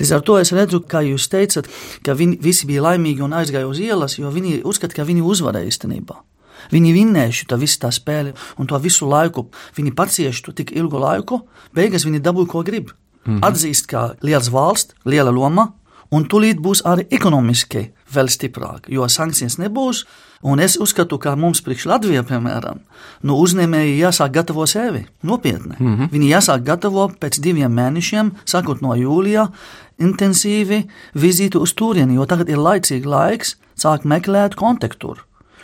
Līdz 0.00 0.12
ar 0.16 0.24
to 0.24 0.38
es 0.40 0.52
redzu, 0.56 0.80
kā 0.80 1.02
jūs 1.04 1.28
teicat, 1.28 1.68
ka 2.06 2.16
viņi 2.16 2.40
visi 2.40 2.66
bija 2.66 2.86
laimīgi 2.88 3.24
un 3.26 3.36
aizgāja 3.36 3.68
uz 3.68 3.80
ielas, 3.82 4.16
jo 4.18 4.30
viņi 4.32 4.62
uzskata, 4.64 4.96
ka 4.96 5.04
viņi 5.08 5.22
uzvarēja 5.22 5.68
īstenībā. 5.68 6.16
Viņi 6.72 6.94
vinnējuši 6.96 7.48
to 7.48 7.58
visu 7.60 7.80
tā 7.82 7.90
spēli, 7.92 8.34
un 8.60 8.68
to 8.68 8.78
visu 8.80 9.08
laiku 9.08 9.48
viņi 9.76 9.94
pacieši 9.96 10.44
to 10.46 10.56
tik 10.56 10.72
ilgu 10.76 11.00
laiku, 11.00 11.42
beigās 11.76 12.06
viņi 12.08 12.22
dabūja, 12.24 12.48
ko 12.52 12.64
grib. 12.64 12.90
Mm 13.24 13.36
-hmm. 13.36 13.44
Atzīst, 13.44 13.86
ka 13.86 14.14
liels 14.22 14.48
valsts, 14.48 14.94
liela 15.04 15.30
loma, 15.30 15.72
un 16.10 16.24
tūlīt 16.24 16.60
būs 16.60 16.82
arī 16.84 17.06
ekonomiski 17.10 17.90
vēl 18.14 18.28
stiprāk, 18.28 18.88
jo 18.88 19.08
sankcijas 19.08 19.58
nebūs. 19.58 20.04
Un 20.42 20.60
es 20.64 20.78
uzskatu, 20.80 21.18
ka 21.18 21.34
mums, 21.36 21.60
priekš 21.60 21.84
Latvijā, 21.86 22.22
piemēram, 22.24 22.78
nu, 23.28 23.34
uzņēmēji 23.44 23.98
jāsāk 24.00 24.30
gatavo 24.32 24.64
sevi 24.66 25.06
nopietni. 25.22 25.76
Mm 25.78 25.96
-hmm. 25.96 26.08
Viņi 26.12 26.30
jāsāk 26.30 26.62
gatavo 26.64 27.10
pēc 27.20 27.40
diviem 27.40 27.72
mēnešiem, 27.72 28.30
sākot 28.46 28.80
no 28.80 28.94
jūlijā, 28.96 29.48
intensīvi 30.00 30.82
vizīti 31.20 31.60
uz 31.60 31.74
turieni, 31.76 32.18
jo 32.18 32.26
tagad 32.28 32.50
ir 32.52 32.60
laicīgi 32.60 33.08
laiks 33.08 33.56
sākt 33.78 34.08
meklēt 34.08 34.58
kontaktu. 34.58 35.16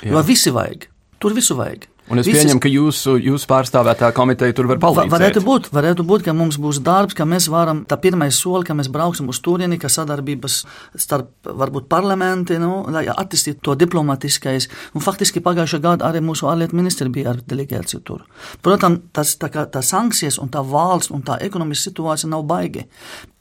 Jo 0.04 0.22
visi 0.24 0.52
vajag, 0.52 0.88
tur 1.22 1.36
visu 1.36 1.56
vajag. 1.58 1.86
Un 2.06 2.20
es 2.20 2.28
Visas... 2.28 2.44
pieņemu, 2.44 2.60
ka 2.62 2.70
jūsu, 2.70 3.16
jūsu 3.18 3.48
pārstāvētā 3.50 4.12
komiteja 4.14 4.54
tur 4.54 4.68
var 4.70 4.78
palīdzēt. 4.82 5.10
Va, 5.10 5.18
varētu 5.18 5.40
būt, 5.42 5.68
varētu 5.74 6.04
būt, 6.06 6.22
ka 6.28 6.34
mums 6.38 6.58
būs 6.62 6.78
darbs, 6.86 7.16
ka 7.18 7.26
mēs 7.26 7.48
varam, 7.50 7.80
tā 7.88 7.98
pirmais 7.98 8.38
soli, 8.38 8.62
ka 8.66 8.76
mēs 8.78 8.90
brauksim 8.94 9.26
uz 9.32 9.40
turieni, 9.42 9.78
ka 9.82 9.90
sadarbības 9.90 10.60
starp 11.02 11.50
varbūt 11.50 11.88
parlamenti, 11.90 12.60
nu, 12.62 12.84
lai 12.94 13.08
attīstītu 13.10 13.58
to 13.66 13.74
diplomatiskais. 13.80 14.68
Un 14.94 15.02
faktiski 15.02 15.42
pagājušā 15.42 15.82
gada 15.82 16.06
arī 16.06 16.22
mūsu 16.22 16.46
ārlietu 16.50 16.78
ministri 16.78 17.10
bija 17.10 17.34
ar 17.34 17.42
delegāciju 17.42 18.04
tur. 18.06 18.22
Protams, 18.62 19.08
tas, 19.16 19.34
tā, 19.42 19.50
kā, 19.50 19.66
tā 19.66 19.82
sankcijas 19.82 20.38
un 20.38 20.52
tā 20.54 20.62
valsts 20.62 21.10
un 21.10 21.26
tā 21.26 21.40
ekonomiskā 21.42 21.90
situācija 21.90 22.30
nav 22.30 22.46
baigi. 22.46 22.86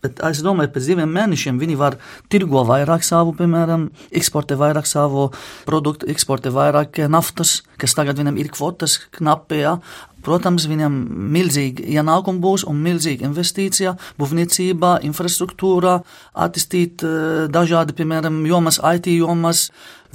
Bet 0.05 0.23
es 0.29 0.41
domāju, 0.45 0.71
pēc 0.75 0.89
diviem 0.93 1.11
mēnešiem 1.17 1.59
viņi 1.61 1.77
var 1.79 1.99
tirgo 2.31 2.61
vairāk 2.67 3.05
savu, 3.05 3.35
piemēram, 3.37 3.89
eksportē 4.15 4.57
vairāk 4.59 4.89
savu 4.89 5.31
produktu, 5.67 6.09
eksportē 6.13 6.53
vairāk 6.53 7.01
naftas, 7.11 7.63
kas 7.81 7.97
tagad 7.97 8.21
viņam 8.21 8.37
ir 8.41 8.51
kvotas 8.53 8.99
knapi. 9.17 9.63
Ja? 9.63 9.79
Protams, 10.25 10.65
viņam 10.65 10.93
milzīgi 11.35 11.85
ienākumi 11.93 12.41
būs 12.41 12.63
un 12.69 12.79
milzīga 12.81 13.27
investīcija 13.27 13.93
būvniecībā, 14.17 14.95
infrastruktūrā, 15.05 15.99
attīstīt 16.45 17.05
eh, 17.05 17.45
dažādi, 17.53 17.93
piemēram, 17.97 18.41
jomas, 18.49 18.81
IT 18.81 19.11
jomas, 19.13 19.67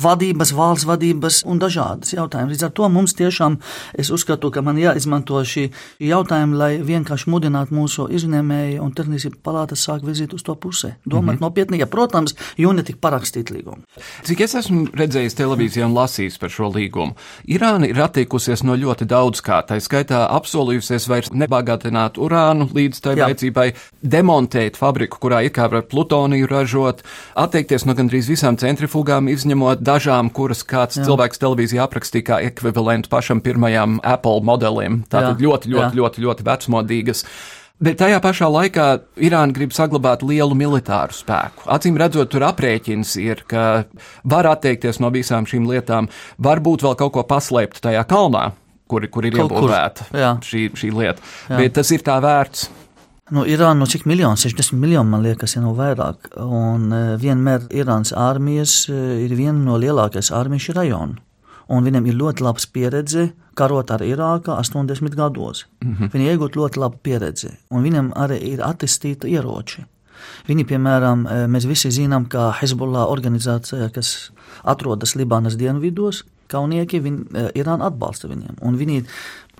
vadības, 0.03 0.53
valsts 0.57 0.87
vadības 0.89 1.43
un 1.47 1.61
dažādas 1.63 2.15
jautājumas. 2.15 2.55
Līdz 2.55 2.67
ar 2.69 2.75
to 2.77 2.89
mums 2.89 3.15
tiešām 3.19 3.59
es 3.99 4.11
uzskatu, 4.11 4.51
ka 4.51 4.63
man 4.63 4.81
jāizmanto 4.81 5.41
šī 5.45 5.69
jautājuma, 6.01 6.57
lai 6.57 6.73
vienkārši 6.85 7.31
mudinātu 7.31 7.77
mūsu 7.77 8.09
izņēmēju 8.11 8.83
un 8.85 8.95
tehniski 8.97 9.35
palātas 9.45 9.85
sāk 9.87 10.05
virzīt 10.07 10.35
uz 10.35 10.43
to 10.47 10.55
pusē. 10.55 10.95
Domāt 11.07 11.23
mm 11.23 11.37
-hmm. 11.37 11.41
nopietni, 11.41 11.79
ja, 11.79 11.87
protams, 11.87 12.35
ne 12.59 12.83
tik 12.83 12.97
parakstīt 12.97 13.51
līgumu. 13.51 13.83
Cik 14.23 14.41
es 14.41 14.55
esmu 14.55 14.87
redzējis 14.95 15.35
televīzijā 15.35 15.85
un 15.85 15.95
lasījis 15.95 16.39
par 16.39 16.51
šo 16.51 16.71
līgumu, 16.73 17.15
Irāna 17.51 17.89
ir 17.89 17.99
attiekusies 18.01 18.63
no 18.63 18.77
ļoti 18.79 19.07
daudz 19.09 19.41
kā, 19.45 19.61
tā 19.67 19.79
skaitā 19.83 20.21
apsolījusies 20.37 21.09
vairs 21.11 21.31
nebagātināt 21.33 22.19
urānu 22.21 22.69
līdz 22.75 23.01
tai 23.05 23.15
vajadzībai, 23.19 23.67
demontēt 24.03 24.79
fabriku, 24.81 25.19
kurā 25.23 25.43
it 25.47 25.57
kā 25.57 25.69
var 25.73 25.83
plutoniju 25.91 26.49
ražot, 26.51 27.03
atteikties 27.35 27.87
no 27.89 27.97
gandrīz 27.99 28.31
visām 28.31 28.59
centrifugām, 28.61 29.29
izņemot 29.33 29.83
dažām, 29.91 30.33
kuras 30.33 30.65
kāds 30.67 30.99
Jā. 31.01 31.07
cilvēks 31.11 31.43
televīzijā 31.43 31.85
aprakstīja 31.85 32.29
kā 32.33 32.43
ekvivalentu 32.49 33.11
pašam 33.13 33.43
pirmajam 33.45 33.99
Apple 34.07 34.41
modelim. 34.47 35.03
Tātad 35.11 35.37
Jā. 35.37 35.47
ļoti, 35.49 35.75
ļoti, 35.75 35.91
Jā. 35.91 35.97
ļoti, 36.01 36.27
ļoti 36.27 36.47
vecmodīgas. 36.47 37.27
Bet 37.81 37.97
tajā 37.97 38.19
pašā 38.21 38.45
laikā 38.53 38.87
Irāna 39.25 39.57
grib 39.57 39.73
saglabāt 39.73 40.21
lielu 40.21 40.53
militāru 40.53 41.17
spēku. 41.17 41.65
Acīm 41.73 41.97
redzot, 42.01 42.29
tur 42.29 42.45
aprēķins 42.51 43.15
ir, 43.23 43.41
ka 43.49 43.87
var 44.29 44.49
atteikties 44.51 45.01
no 45.01 45.09
visām 45.15 45.49
šīm 45.49 45.65
lietām, 45.71 46.11
varbūt 46.45 46.85
vēl 46.85 46.99
kaut 47.01 47.15
ko 47.17 47.25
paslēpt 47.25 47.81
tajā 47.87 48.05
kalnā, 48.11 48.51
kur, 48.85 49.09
kur 49.09 49.25
ir 49.25 49.41
iebūvēta 49.41 50.11
šī, 50.45 50.67
šī 50.77 50.93
lieta. 50.93 51.25
Jā. 51.49 51.57
Bet 51.57 51.79
tas 51.81 51.95
ir 51.97 52.05
tā 52.05 52.19
vērts. 52.21 52.69
Nu, 53.31 53.45
Irāna 53.47 53.79
no 53.79 53.87
cik 53.87 54.09
miljonu, 54.11 54.39
60 54.41 54.75
miljoni, 54.75 55.07
man 55.11 55.23
liekas, 55.23 55.55
ir 55.55 55.63
no 55.63 55.71
vairāk. 55.79 56.33
Un 56.43 56.91
e, 56.91 57.03
vienmēr 57.21 57.69
Irānas 57.71 58.11
armijas 58.17 58.89
e, 58.91 58.97
ir 59.25 59.35
viena 59.39 59.59
no 59.59 59.77
lielākajās 59.79 60.33
armijas 60.35 60.73
rajonu. 60.75 61.21
Un 61.71 61.87
viņam 61.87 62.09
ir 62.11 62.19
ļoti 62.19 62.43
labs 62.43 62.67
pieredze 62.75 63.29
karot 63.55 63.93
ar 63.95 64.03
Irāku 64.03 64.51
80 64.57 65.15
gados. 65.15 65.67
Mm 65.85 65.95
-hmm. 65.95 66.11
Viņi 66.15 66.27
iegūt 66.33 66.59
ļoti 66.59 66.83
labu 66.83 66.99
pieredzi, 67.03 67.53
un 67.71 67.87
viņam 67.87 68.11
arī 68.17 68.41
ir 68.55 68.65
attīstīta 68.67 69.31
ieroči. 69.31 69.87
Viņi, 70.49 70.67
piemēram, 70.67 71.27
e, 71.27 71.47
mēs 71.47 71.69
visi 71.71 71.91
zinām, 71.91 72.27
ka 72.29 72.51
Hezbollah 72.61 73.07
organizācija, 73.09 73.93
kas 73.95 74.33
atrodas 74.65 75.15
Libānas 75.15 75.57
dienvidos, 75.57 76.25
kaunieki, 76.49 77.01
viņi, 77.01 77.53
Irāna 77.55 77.87
atbalsta 77.87 78.29
viņiem. 78.29 78.59
Un 78.61 78.77
viņi 78.77 79.05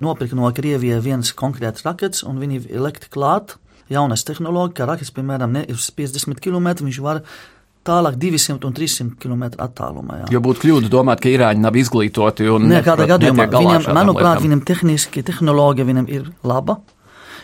nopirka 0.01 0.37
no 0.37 0.49
Krievijas 0.55 1.03
viens 1.05 1.33
konkrēts 1.37 1.85
rakets, 1.87 2.25
un 2.27 2.39
viņi 2.41 2.65
likt 2.81 3.09
klāt 3.13 3.57
jaunas 3.91 4.25
tehnoloģijas, 4.27 4.77
ka 4.77 4.87
rakets, 4.89 5.15
piemēram, 5.15 5.57
ne 5.57 5.65
uz 5.73 5.89
50 5.97 6.39
km 6.43 6.71
viņš 6.85 7.01
var 7.03 7.23
tālāk 7.87 8.17
200 8.21 8.67
un 8.67 8.77
300 8.77 9.17
km 9.21 9.43
attālumā. 9.57 10.21
Jā. 10.21 10.31
Jo 10.35 10.41
būtu 10.45 10.65
kļūda 10.65 10.91
domāt, 10.93 11.21
ka 11.23 11.31
Irāņi 11.31 11.63
nav 11.63 11.77
izglītoti 11.81 12.49
un 12.53 12.69
ne, 12.69 12.81
kādā 12.85 13.07
gadījumā 13.09 13.47
viņam, 13.51 13.91
manuprāt, 13.97 14.41
viņam 14.43 14.63
tehniski 14.67 15.25
tehnoloģija 15.25 15.87
viņam 15.89 16.09
ir 16.11 16.29
laba. 16.45 16.81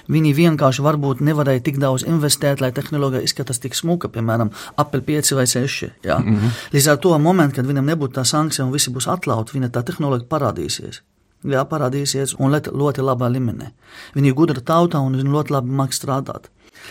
Viņi 0.08 0.30
vienkārši 0.38 0.84
varbūt 0.86 1.20
nevarēja 1.28 1.66
tik 1.66 1.82
daudz 1.84 2.06
investēt, 2.08 2.62
lai 2.64 2.70
tehnoloģija 2.72 3.28
izskatās 3.28 3.60
tik 3.60 3.76
smuka, 3.76 4.08
piemēram, 4.08 4.54
Apple 4.80 5.02
5 5.04 5.34
vai 5.36 5.44
6. 5.52 5.90
Jā. 6.08 6.22
Mm 6.22 6.38
-hmm. 6.38 6.62
Līdz 6.72 6.88
ar 6.92 6.98
to 7.04 7.18
momentu, 7.20 7.56
kad 7.56 7.68
viņam 7.68 7.90
nebūtu 7.92 8.16
tā 8.16 8.24
sankcija 8.24 8.66
un 8.66 8.72
visi 8.72 8.92
būs 8.92 9.10
atlauti, 9.12 9.60
viņa 9.60 9.70
tā 9.70 9.84
tehnoloģija 9.84 10.30
parādīsies 10.30 11.02
jā, 11.44 11.64
parādīsies 11.70 12.36
un 12.40 12.54
ļoti 12.54 13.04
labā 13.06 13.30
līmenī. 13.32 13.72
Viņi 14.16 14.32
ir 14.32 14.38
gudra 14.38 14.62
tauta 14.62 15.02
un 15.04 15.18
viņi 15.18 15.34
ļoti 15.34 15.54
labi 15.56 15.76
māks 15.80 16.02
strādāt. 16.02 16.50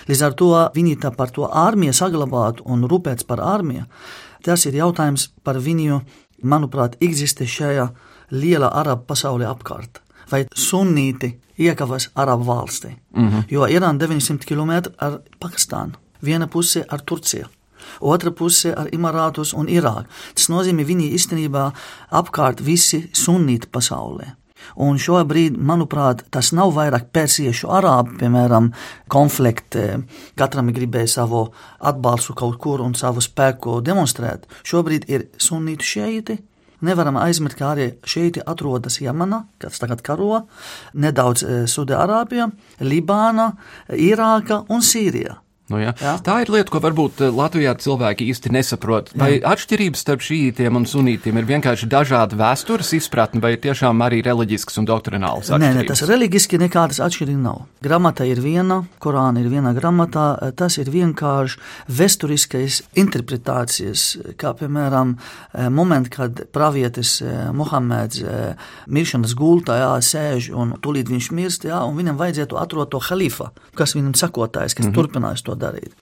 Līdz 0.09 0.22
ar 0.26 0.37
to 0.37 0.50
viņi 0.74 0.98
tā 1.02 1.12
par 1.14 1.32
to 1.32 1.46
armiju 1.46 1.94
saglabāt 1.96 2.62
un 2.64 2.85
rūpēties 2.90 3.26
par 3.26 3.40
armiju. 3.40 3.87
Tas 4.44 4.66
ir 4.66 4.76
jautājums 4.78 5.30
par 5.44 5.59
viņu, 5.62 6.00
manuprāt, 6.42 6.98
eksistē 7.00 7.46
šajā 7.48 7.88
lielā 8.30 8.70
arabu 8.70 9.06
pasaulē 9.09 9.48
apkārt. 9.48 10.02
Vai 10.30 10.44
sunīti 10.54 11.37
iekavas 11.59 12.11
arabu 12.14 12.44
valstī? 12.44 12.96
Mm 13.14 13.28
-hmm. 13.28 13.44
Jo 13.48 13.66
Irāna 13.66 13.98
900 13.98 14.44
km 14.44 14.90
ar 14.98 15.20
Pakistānu, 15.40 15.94
viena 16.22 16.46
puse 16.46 16.85
ar 16.88 17.00
Turciju 17.00 17.46
otra 18.00 18.32
puse 18.32 18.72
ar 18.74 18.90
Imarātus 18.92 19.54
un 19.56 19.70
Irāku. 19.72 20.11
Tas 20.35 20.50
nozīmē, 20.52 20.87
viņi 20.87 21.12
īstenībā 21.18 21.68
apkārt 22.20 22.64
visi 22.64 23.06
sunnīti 23.12 23.70
pasaulē. 23.72 24.35
Un 24.82 24.98
šobrīd, 25.00 25.56
manuprāt, 25.56 26.24
tas 26.32 26.50
nav 26.56 26.72
vairāk 26.76 27.11
persiešu 27.14 27.70
arābu, 27.78 28.16
piemēram, 28.20 28.72
konflikti. 29.12 29.87
Katram 30.38 30.72
gribēja 30.74 31.12
savu 31.20 31.46
atbalstu 31.78 32.35
kaut 32.37 32.59
kur 32.62 32.82
un 32.85 32.96
savu 32.98 33.22
spēku 33.24 33.78
demonstrēt. 33.87 34.48
Šobrīd 34.66 35.09
ir 35.12 35.28
sunītu 35.38 35.90
šeiti. 35.92 36.38
Nevaram 36.85 37.16
aizmirst, 37.16 37.56
ka 37.56 37.70
arī 37.72 37.87
šeit 38.04 38.37
atrodas 38.44 38.98
Jamana, 39.00 39.46
kas 39.62 39.80
tagad 39.80 40.02
karo, 40.04 40.42
nedaudz 40.92 41.44
eh, 41.46 41.64
Sudārābija, 41.70 42.50
Libāna, 42.85 43.54
Irāka 43.96 44.61
un 44.68 44.85
Sīrija. 44.85 45.38
Nu, 45.66 45.81
ja. 45.83 45.90
Jā. 45.98 46.12
Tā 46.22 46.37
ir 46.44 46.50
lieta, 46.55 46.70
ko 46.70 46.79
varbūt 46.83 47.24
eh, 47.26 47.33
Latvijā 47.35 47.72
cilvēki 47.83 48.29
īsti 48.31 48.52
nesaprot. 48.55 49.11
Vai 49.18 49.33
Jā. 49.35 49.50
atšķirības 49.50 50.05
starp 50.05 50.22
šītiem 50.22 50.79
un 50.79 50.85
sunītiem 50.87 51.40
ir 51.40 51.48
vienkārši 51.48 51.88
dažāda 51.90 52.38
vēstures 52.38 52.92
izpratne, 52.94 53.42
vai 53.42 53.57
tiešām 53.59 54.05
arī 54.07 54.20
reliģisks 54.22 54.79
un 54.79 54.87
doktrināls? 54.87 55.50
Nē, 55.50 55.72
nē, 55.74 55.83
tas 55.88 56.05
reliģiski 56.07 56.61
nekādas 56.62 57.00
atšķirības 57.02 57.42
nav. 57.42 57.64
Gramata 57.83 58.26
ir 58.29 58.38
viena, 58.44 58.85
Korāna 59.02 59.42
ir 59.42 59.50
viena 59.50 59.72
grāmatā, 59.74 60.52
tas 60.55 60.79
ir 60.79 60.92
vienkārši 60.94 61.59
vēsturiskais 61.98 62.79
interpretācijas, 63.02 64.07
kā 64.38 64.55
piemēram 64.61 65.16
eh, 65.18 65.66
moment, 65.66 66.07
kad 66.14 66.46
pravietis 66.55 67.18
eh, 67.26 67.50
Mohameds 67.57 68.22
miršanas 68.87 69.35
gultā 69.35 69.81
jā, 69.81 69.90
sēž 69.98 70.52
un 70.55 70.76
tūlīt 70.83 71.11
viņš 71.11 71.33
mirst, 71.35 71.66
jā, 71.66 71.83
un 71.83 71.98
viņam 71.98 72.22
vajadzētu 72.22 72.62
atrot 72.62 72.94
to 72.94 73.02
halifa, 73.11 73.50
kas 73.74 73.96
viņam 73.98 74.14
sakotājs, 74.14 74.76
kas 74.79 74.87
mm 74.87 74.92
-hmm. 74.92 74.94
turpinās 74.94 75.42
to 75.42 75.56
darīt. 75.57 75.95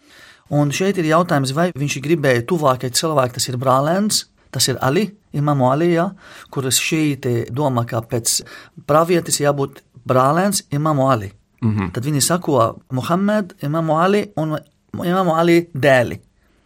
Un 0.53 0.71
šeit 0.75 0.99
ir 1.01 1.09
jautājums, 1.09 1.55
vai 1.57 1.71
viņš 1.73 1.99
gribēja 2.05 2.45
tuvākai 2.49 2.90
cilvēki, 2.93 3.38
tas 3.38 3.49
ir 3.49 3.57
brālēns, 3.61 4.25
tas 4.55 4.69
ir 4.69 4.79
Ali, 4.85 5.09
Imamu 5.35 5.71
Ali, 5.71 5.95
ja, 5.95 6.11
kuras 6.55 6.79
šeit 6.79 7.27
domā, 7.51 7.87
ka 7.88 8.03
pēc 8.07 8.43
pravietis 8.87 9.40
jābūt 9.40 9.81
brālēns 10.07 10.67
Imamu 10.71 11.09
Ali. 11.11 11.33
Mm 11.62 11.73
-hmm. 11.77 11.93
Tad 11.93 12.05
viņi 12.05 12.21
sako 12.21 12.77
Muhammed, 12.90 13.55
Imamu 13.62 13.99
Ali 13.99 14.31
un 14.37 14.59
Imamu 15.05 15.35
Ali 15.35 15.67
dēli. 15.75 16.21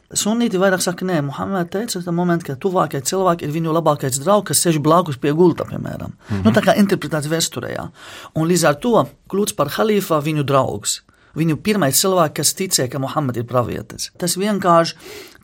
Sunīti 0.08 0.56
vairāk 0.56 0.80
saka, 0.80 1.04
nē, 1.04 1.22
Muhammed 1.22 1.68
teica, 1.70 2.00
ka 2.04 2.12
moment, 2.12 2.44
ka 2.44 2.54
tuvākie 2.56 3.00
cilvēki 3.00 3.44
ir 3.44 3.50
viņu 3.52 3.74
labākais 3.76 4.20
draugs, 4.22 4.48
kas 4.48 4.62
sēž 4.64 4.78
blakus 4.80 5.16
pie 5.16 5.32
gulta, 5.32 5.64
piemēram. 5.64 6.08
Mm 6.08 6.36
-hmm. 6.36 6.44
nu, 6.44 6.50
tā 6.50 6.62
kā 6.64 6.76
interpretācija 6.76 7.30
vēsturē. 7.30 7.88
Un 8.34 8.48
līdz 8.48 8.68
ar 8.68 8.74
to 8.74 9.06
kļūst 9.28 9.56
par 9.56 9.68
halīfā 9.68 10.22
viņu 10.22 10.42
draugs. 10.42 11.02
Viņu 11.38 11.58
pirmais 11.62 11.98
cilvēks, 12.02 12.34
kas 12.38 12.54
ticēja, 12.58 12.90
ka 12.92 13.02
Muhammed 13.02 13.38
ir 13.38 13.46
pravietis. 13.48 14.10
Tas 14.18 14.36
vienkārši 14.40 14.96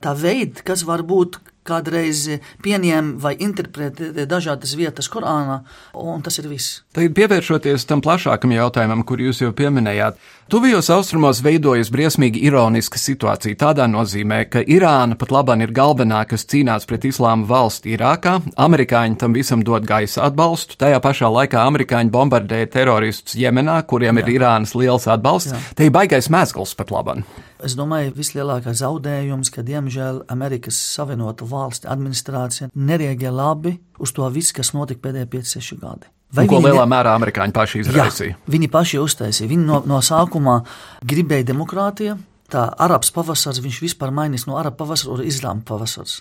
tā 0.02 0.14
veids, 0.18 0.64
kas 0.66 0.82
var 0.88 1.04
būt 1.06 1.38
kādreiz 1.64 2.26
pieņem 2.64 3.14
vai 3.22 3.34
interpretē 3.40 4.26
dažādas 4.28 4.74
vietas 4.78 5.08
Korānā, 5.10 5.62
un 5.94 6.22
tas 6.24 6.38
ir 6.40 6.48
viss. 6.50 6.82
Tagad 6.94 7.14
pievēršoties 7.16 7.86
tam 7.88 8.02
plašākam 8.04 8.52
jautājumam, 8.54 9.04
kur 9.06 9.22
jūs 9.22 9.40
jau 9.42 9.50
pieminējāt, 9.56 10.18
tuvijos 10.52 10.90
austrumos 10.94 11.40
veidojas 11.44 11.90
briesmīgi 11.94 12.44
ironiska 12.48 13.00
situācija 13.00 13.58
tādā 13.64 13.88
nozīmē, 13.90 14.44
ka 14.52 14.62
Irāna 14.62 15.18
pat 15.18 15.32
labāk 15.34 15.64
ir 15.64 15.74
galvenā, 15.74 16.22
kas 16.28 16.46
cīnās 16.50 16.86
pret 16.88 17.08
islāma 17.08 17.48
valsti 17.48 17.96
Irākā, 17.96 18.38
amerikāņi 18.56 19.18
tam 19.20 19.36
visam 19.36 19.64
dod 19.64 19.88
gaisa 19.88 20.24
atbalstu, 20.28 20.78
tajā 20.80 21.00
pašā 21.04 21.30
laikā 21.32 21.64
amerikāņi 21.64 22.12
bombardē 22.14 22.64
teroristus 22.72 23.38
Jemenā, 23.40 23.80
kuriem 23.88 24.20
Jā. 24.20 24.26
ir 24.26 24.38
Irānas 24.38 24.76
liels 24.78 25.08
atbalsts, 25.10 25.52
Jā. 25.52 25.64
te 25.76 25.88
ir 25.88 25.94
baigais 25.94 26.30
mēsgals 26.32 26.76
pat 26.78 26.94
labāk. 26.94 27.24
Es 27.64 27.76
domāju, 27.78 28.12
vislielākais 28.16 28.82
zaudējums, 28.82 29.50
ka 29.54 29.64
diemžēl 29.64 30.24
Amerikas 30.32 30.76
Savienoto 30.76 31.46
Valstu 31.48 31.88
administrācija 31.88 32.68
nereaģē 32.74 33.32
labi 33.32 33.78
uz 34.02 34.12
to 34.12 34.28
visu, 34.34 34.52
kas 34.58 34.74
notika 34.76 35.06
pēdējie 35.06 35.30
5-6 35.32 35.80
gadi. 35.80 36.10
Vai 36.34 36.44
ko 36.50 36.58
lielā 36.60 36.82
ne... 36.82 36.90
mērā 36.90 37.14
amerikāņi 37.16 37.54
paši 37.54 37.80
izraisīja? 37.84 38.34
Jā, 38.34 38.52
viņi 38.52 38.68
paši 38.72 39.00
uztaisīja. 39.00 39.50
Viņi 39.52 39.66
no, 39.68 39.80
no 39.88 40.00
sākuma 40.04 40.58
gribēja 41.06 41.48
demokrātiju. 41.52 42.16
Tā 42.52 42.66
arabs 42.84 43.08
pavasars, 43.14 43.62
viņš 43.64 43.80
vispār 43.86 44.12
mainīs 44.14 44.44
no 44.48 44.58
araba 44.60 44.76
pavasara 44.82 45.16
uz 45.16 45.22
islāma 45.24 45.64
pavasars. 45.66 46.18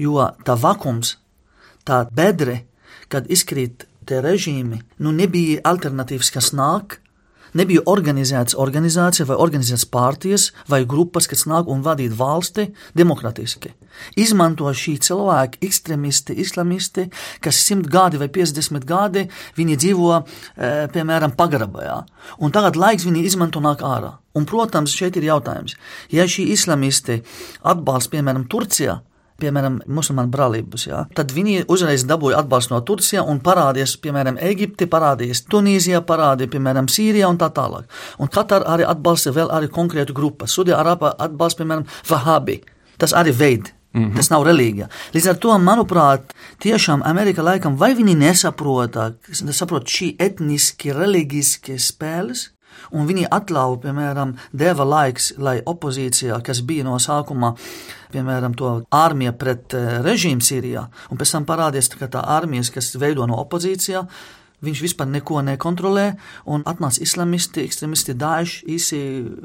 Jo 0.00 0.30
tā 0.46 0.56
vakums, 0.58 1.16
tā 1.86 2.04
bedre, 2.14 2.62
kad 3.12 3.28
izkrīt 3.30 3.84
tie 4.06 4.22
režīmi, 4.24 4.80
nu 5.02 5.12
nebija 5.14 5.60
alternatīvas, 5.66 6.30
kas 6.34 6.52
nāk, 6.56 7.00
nebija 7.56 7.82
organizētas 7.88 8.56
organizācija 8.60 9.26
vai 9.30 9.38
organizētas 9.40 9.86
partijas 9.90 10.50
vai 10.70 10.84
grupas, 10.88 11.28
kas 11.30 11.46
nāk 11.50 11.70
un 11.72 11.82
vadīt 11.86 12.14
valsti 12.16 12.68
demokratiski. 12.96 13.72
Izmanto 14.20 14.68
šī 14.76 14.96
cilvēki, 15.06 15.62
ekstremisti, 15.66 16.36
islamisti, 16.42 17.06
kas 17.40 17.62
simt 17.64 17.88
gadi 17.92 18.20
vai 18.20 18.28
50 18.32 18.84
gadi, 18.86 19.24
viņi 19.56 19.80
dzīvo, 19.82 20.12
e, 20.20 20.70
piemēram, 20.92 21.32
pagrabajā. 21.38 21.98
Un 22.44 22.52
tagad 22.52 22.76
laiks 22.76 23.08
viņi 23.08 23.24
izmanto 23.24 23.62
nāk 23.64 23.84
ārā. 23.86 24.16
Un, 24.36 24.44
protams, 24.44 24.92
šeit 24.92 25.16
ir 25.16 25.30
jautājums, 25.30 25.78
ja 26.12 26.26
šī 26.28 26.50
islamisti 26.52 27.22
atbalsta, 27.64 28.12
piemēram, 28.18 28.44
Turcijā, 28.52 28.98
piemēram, 29.40 29.80
musulmaņu 29.86 30.32
brālības. 30.32 30.86
Ja? 30.88 31.04
Tad 31.16 31.32
viņi 31.36 31.66
uzreiz 31.72 32.06
dabūja 32.08 32.40
atbalstu 32.42 32.74
no 32.74 32.80
Turcijas 32.86 33.28
un 33.28 33.40
parādījās, 33.44 33.96
piemēram, 34.02 34.40
Eģipte, 34.50 34.88
parādījās 34.92 35.44
Tunīzijā, 35.52 36.02
parādījās, 36.08 36.52
piemēram, 36.54 36.90
Sīrijā 36.92 37.30
un 37.30 37.40
tā 37.40 37.50
tālāk. 37.54 37.88
Un 38.22 38.32
Katāra 38.32 38.68
arī 38.76 38.86
atbalsta 38.88 39.34
vēl 39.36 39.52
arī 39.52 39.70
konkrētu 39.72 40.16
grupu. 40.16 40.48
Sudija 40.48 40.80
Arāba 40.82 41.14
atbalsta, 41.18 41.62
piemēram, 41.62 41.86
Vahabi. 42.08 42.60
Tas 42.96 43.12
arī 43.12 43.34
veid. 43.36 43.72
Mm 43.96 44.04
-hmm. 44.04 44.16
Tas 44.16 44.30
nav 44.30 44.42
reliģija. 44.44 44.88
Līdz 45.14 45.28
ar 45.28 45.36
to, 45.36 45.58
manuprāt, 45.58 46.20
tiešām 46.60 47.02
Amerika 47.04 47.42
laikam 47.42 47.76
vai 47.76 47.94
viņi 47.94 48.14
nesaprot, 48.14 48.96
nesaprot 49.44 49.84
šī 49.84 50.16
etniski, 50.18 50.92
reliģiski 50.92 51.78
spēles, 51.78 52.50
un 52.94 53.08
viņi 53.08 53.26
atļāva, 53.32 53.80
piemēram, 53.82 54.36
deva 54.52 54.86
laiks, 54.86 55.32
lai 55.38 55.58
opozīcijā, 55.66 56.38
kas 56.46 56.62
bija 56.66 56.86
no 56.86 56.98
sākuma, 57.02 57.54
piemēram, 58.14 58.54
to 58.58 58.72
armija 58.94 59.34
pret 59.36 59.74
eh, 59.76 59.98
režīmu 60.06 60.44
Sīrijā, 60.44 60.86
un 61.10 61.20
pēc 61.20 61.36
tam 61.36 61.48
parādījās, 61.48 61.92
ka 61.98 62.10
tā 62.12 62.24
armijas, 62.36 62.72
kas 62.74 62.94
veido 63.00 63.26
no 63.28 63.40
opozīcijā, 63.44 64.06
Viņš 64.64 64.78
vispār 64.80 65.08
neko 65.12 65.42
nekontrolē, 65.44 66.06
un 66.48 66.62
atnāca 66.64 67.02
islamisti, 67.04 67.66
ekstremisti, 67.68 68.14
daži 68.16 68.62
īsi 68.72 68.98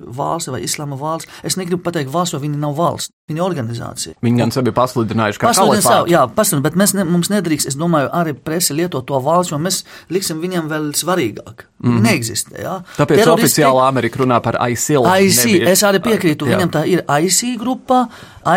valsts 0.07 0.47
vai 0.53 0.61
islāma 0.63 0.95
valsts. 0.95 1.27
Es 1.43 1.57
negribu 1.59 1.83
pateikt 1.83 2.13
valsts, 2.13 2.31
jo 2.31 2.39
viņi 2.39 2.55
nav 2.61 2.77
valsts, 2.77 3.11
viņi 3.27 3.41
ir 3.41 3.43
organizācija. 3.43 4.15
Viņi 4.23 4.39
gan 4.39 4.55
sevi 4.55 4.71
pasludinājuši, 4.77 5.41
ka 5.41 5.51
pasludina 5.51 5.83
savu, 5.83 6.07
jā, 6.13 6.21
pasludina, 6.31 6.63
bet 6.69 6.79
mēs 6.79 6.95
ne, 6.95 7.03
mums 7.11 7.27
nedrīkst, 7.33 7.67
es 7.73 7.77
domāju, 7.79 8.07
arī 8.21 8.37
presi 8.39 8.77
lietot 8.77 9.09
to 9.11 9.19
valsts, 9.19 9.51
jo 9.51 9.59
mēs 9.59 9.81
liksim 10.15 10.39
viņiem 10.39 10.71
vēl 10.71 10.89
svarīgāk. 10.95 11.67
Mm 11.81 11.91
-hmm. 11.91 12.07
Neeksistē, 12.07 12.55
jā. 12.63 12.79
Tāpēc 12.95 13.23
Teroristi, 13.25 13.61
oficiāli 13.61 13.83
Amerika 13.87 14.23
runā 14.23 14.39
par 14.39 14.55
ISIL. 14.71 15.03
IC, 15.03 15.45
es 15.67 15.83
arī 15.83 15.99
piekrītu, 15.99 16.47
jā. 16.47 16.55
viņam 16.55 16.71
tā 16.71 16.87
ir 16.87 17.03
IC 17.03 17.59
grupā, 17.59 18.07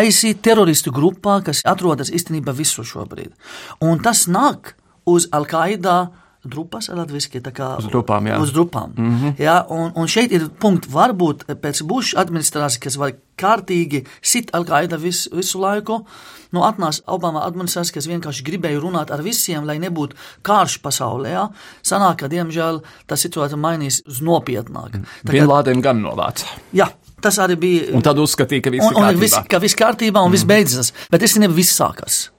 IC 0.07 0.39
teroristu 0.43 0.93
grupā, 0.93 1.43
kas 1.43 1.63
atrodas 1.65 2.11
īstenībā 2.11 2.55
visur 2.55 2.85
šobrīd. 2.85 3.33
Un 3.81 3.99
tas 3.99 4.29
nāk 4.29 4.77
uz 5.05 5.27
Al-Qaida 5.33 6.24
drupas 6.45 6.89
latviski, 6.93 7.41
tā 7.45 7.53
kā 7.55 7.75
uz 7.81 7.89
drupām. 7.91 8.29
Jā. 8.29 8.39
Uz 8.43 8.53
drupām. 8.55 8.95
Mm 8.97 9.19
-hmm. 9.21 9.35
jā, 9.39 9.57
un, 9.71 9.93
un 9.95 10.09
šeit 10.09 10.33
ir 10.33 10.49
punkts, 10.61 10.89
varbūt 10.89 11.45
pēc 11.49 11.83
Buša 11.83 12.21
administrācijas, 12.21 12.79
kas 12.79 12.97
vai 12.97 13.15
kārtīgi 13.37 14.05
sit 14.23 14.51
Al-Qaida 14.55 14.97
vis, 14.97 15.29
visu 15.33 15.61
laiku, 15.61 16.05
nu 16.53 16.61
atnāca 16.61 17.03
Obama 17.07 17.45
administrācija, 17.47 17.95
kas 17.95 18.07
vienkārši 18.07 18.45
gribēja 18.45 18.81
runāt 18.81 19.11
ar 19.11 19.23
visiem, 19.23 19.65
lai 19.65 19.79
nebūtu 19.79 20.17
karš 20.43 20.79
pasaulē. 20.83 21.31
Jā. 21.31 21.49
Sanāk, 21.83 22.17
ka 22.17 22.29
diemžēl 22.29 22.83
tā 23.07 23.17
situācija 23.17 23.59
mainīs 23.59 24.03
uz 24.07 24.21
nopietnāk. 24.21 25.01
Vienlādiem 25.25 25.81
gan 25.81 26.03
novāca. 26.03 26.47
Jā. 26.73 26.89
Tas 27.25 27.39
arī 27.39 27.57
bija. 27.57 27.85
Un 27.97 28.03
tad 28.05 28.19
uzskatīja, 28.21 28.61
ka 28.61 28.71
viss 28.71 28.85
ir 28.85 28.93
kārtībā. 28.93 29.09
Un, 29.09 29.15
un 29.15 29.21
viss, 29.21 29.41
ka 29.49 29.59
viss 29.59 29.75
kārtībā 29.75 30.21
un 30.21 30.29
mm. 30.29 30.33
viss 30.37 30.45
beidzas. 30.45 30.93
Bet 31.11 31.23
es 31.23 31.37
nezinu, 31.39 31.55
viss 31.57 31.73
sākās. 31.81 32.34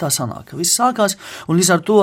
Tā 0.00 0.08
sanāk, 0.08 0.54
viss 0.56 0.78
sākās, 0.78 1.18
un 1.44 1.58
līdz 1.58 1.70
ar 1.74 1.82
to 1.84 1.98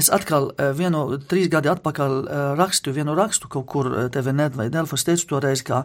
es 0.00 0.08
atkal 0.14 0.48
eh, 0.56 0.70
vienu, 0.76 1.18
trīs 1.28 1.50
gadi 1.52 1.68
atpakaļ 1.68 2.14
eh, 2.22 2.44
rakstu 2.56 2.94
vienu 2.96 3.12
rakstu 3.18 3.50
kaut 3.52 3.66
kur 3.68 3.90
eh, 3.92 4.06
TVNet 4.12 4.56
vai 4.56 4.70
Delfos 4.72 5.04
teicu 5.04 5.34
toreiz, 5.34 5.60
ka 5.66 5.82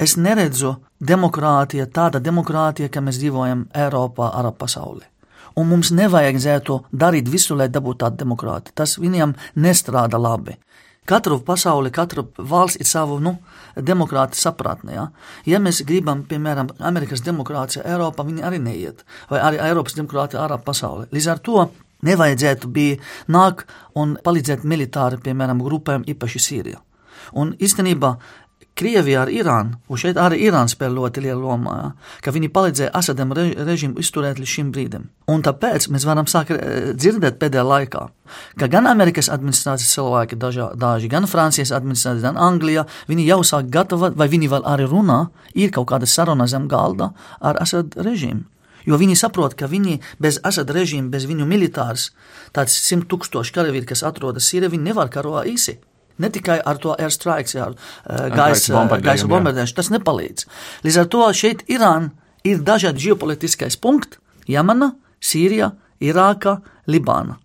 es 0.00 0.16
neredzu 0.16 0.78
demokrātija, 0.96 1.90
tāda 1.92 2.22
demokrātija, 2.24 2.88
ka 2.88 3.04
mēs 3.04 3.20
dzīvojam 3.20 3.66
Eiropā, 3.84 4.30
Arab 4.40 4.56
pasaulē. 4.62 5.04
Un 5.60 5.68
mums 5.68 5.90
nevajadzētu 5.92 6.78
darīt 6.94 7.28
visu, 7.28 7.56
lai 7.58 7.68
dabūtu 7.68 8.04
tādu 8.06 8.22
demokrātiju. 8.22 8.76
Tas 8.80 8.96
viņiem 9.02 9.34
nestrādā 9.60 10.16
labi. 10.16 10.56
Katru 11.10 11.40
pasauli, 11.42 11.90
katra 11.90 12.22
valsts 12.38 12.78
ir 12.78 12.86
savu 12.86 13.18
nu, 13.22 13.34
demokrātu 13.76 14.38
sapratni. 14.38 14.94
Ja? 14.94 15.08
ja 15.48 15.58
mēs 15.62 15.82
gribam, 15.86 16.22
piemēram, 16.28 16.70
Amerikas 16.86 17.24
demokrātija 17.26 17.82
Eiropā, 17.82 18.26
viņi 18.28 18.44
arī 18.46 18.60
neiet, 18.62 19.02
vai 19.30 19.40
arī 19.42 19.58
Eiropas 19.64 19.98
demokrātija 19.98 20.44
ārā 20.44 20.60
pasaulē. 20.62 21.08
Līdz 21.10 21.30
ar 21.32 21.42
to 21.46 21.64
nevajadzētu 22.06 22.70
bija 22.70 23.00
nāk 23.28 23.66
un 23.98 24.14
palīdzēt 24.24 24.62
militāri, 24.64 25.18
piemēram, 25.24 25.64
grupēm, 25.66 26.06
īpaši 26.14 26.44
Sīrijā. 26.46 26.78
Un 27.40 27.52
īstenībā 27.62 28.14
Krievija 28.80 29.24
ar 29.24 29.30
Irānu, 29.32 29.76
un 29.88 30.00
šeit 30.00 30.18
arī 30.20 30.38
Irāna 30.46 30.70
spēlē 30.72 30.96
ļoti 30.96 31.24
lielu 31.26 31.40
lomu, 31.44 31.72
ka 32.24 32.32
viņi 32.32 32.48
palīdzēja 32.54 32.92
Asadam 32.96 33.34
re, 33.36 33.50
režīmu 33.68 34.00
izturēt 34.00 34.40
līdz 34.40 34.52
šim 34.54 34.70
brīdim. 34.74 35.08
Un 35.30 35.44
tāpēc 35.44 35.90
mēs 35.92 36.06
varam 36.08 36.28
sākt 36.30 36.54
eh, 36.56 36.92
dzirdēt 36.96 37.36
pēdējā 37.42 37.64
laikā, 37.66 38.04
ka 38.60 38.70
gan 38.72 38.88
Amerikas 38.90 39.28
administrācijas 39.32 39.92
cilvēki, 39.98 40.38
dažā, 40.40 40.70
daži, 40.80 41.10
gan 41.12 41.28
Francijas 41.30 41.74
administrācija, 41.76 42.30
gan 42.30 42.40
Anglija, 42.40 42.86
viņi 43.10 43.28
jau 43.28 43.42
sāk 43.52 43.68
gatavot, 43.74 44.16
vai 44.16 44.30
viņi 44.32 44.48
vēl 44.54 44.64
arī 44.72 44.88
runā, 44.88 45.26
ir 45.52 45.74
kaut 45.76 45.90
kāda 45.92 46.08
saruna 46.08 46.48
zem 46.48 46.70
galda 46.70 47.12
ar 47.40 47.60
Asad 47.60 47.98
režīmu. 48.00 48.48
Jo 48.88 48.96
viņi 48.96 49.18
saprot, 49.18 49.54
ka 49.58 49.68
viņi 49.68 49.98
bez 50.22 50.40
Asad 50.46 50.72
režīma, 50.72 51.10
bez 51.12 51.26
viņu 51.28 51.44
militārs, 51.48 52.10
tāds 52.56 52.74
simt 52.80 53.10
tūkstoši 53.12 53.54
karavīri, 53.56 53.88
kas 53.92 54.04
atrodas 54.08 54.48
Sīrijā, 54.48 54.72
viņi 54.72 54.88
nevar 54.88 55.12
karot 55.12 55.44
īsi. 55.50 55.76
Ne 56.20 56.30
tikai 56.32 56.58
ar 56.60 56.80
to 56.82 56.94
airstrikes, 56.98 57.56
jā, 57.56 57.68
gaisa 58.36 58.74
bombardēšanu, 58.76 59.76
tas 59.76 59.92
nepalīdz. 59.94 60.48
Līdz 60.86 60.98
ar 61.02 61.12
to 61.12 61.28
šeit 61.36 61.64
Irāna 61.72 62.12
ir 62.44 62.60
dažādi 62.64 63.08
ģeopolitiskais 63.08 63.78
punkti- 63.80 64.20
Jamana, 64.54 64.92
Sīrija, 65.20 65.72
Irāka, 66.00 66.60
Libāna. 66.88 67.38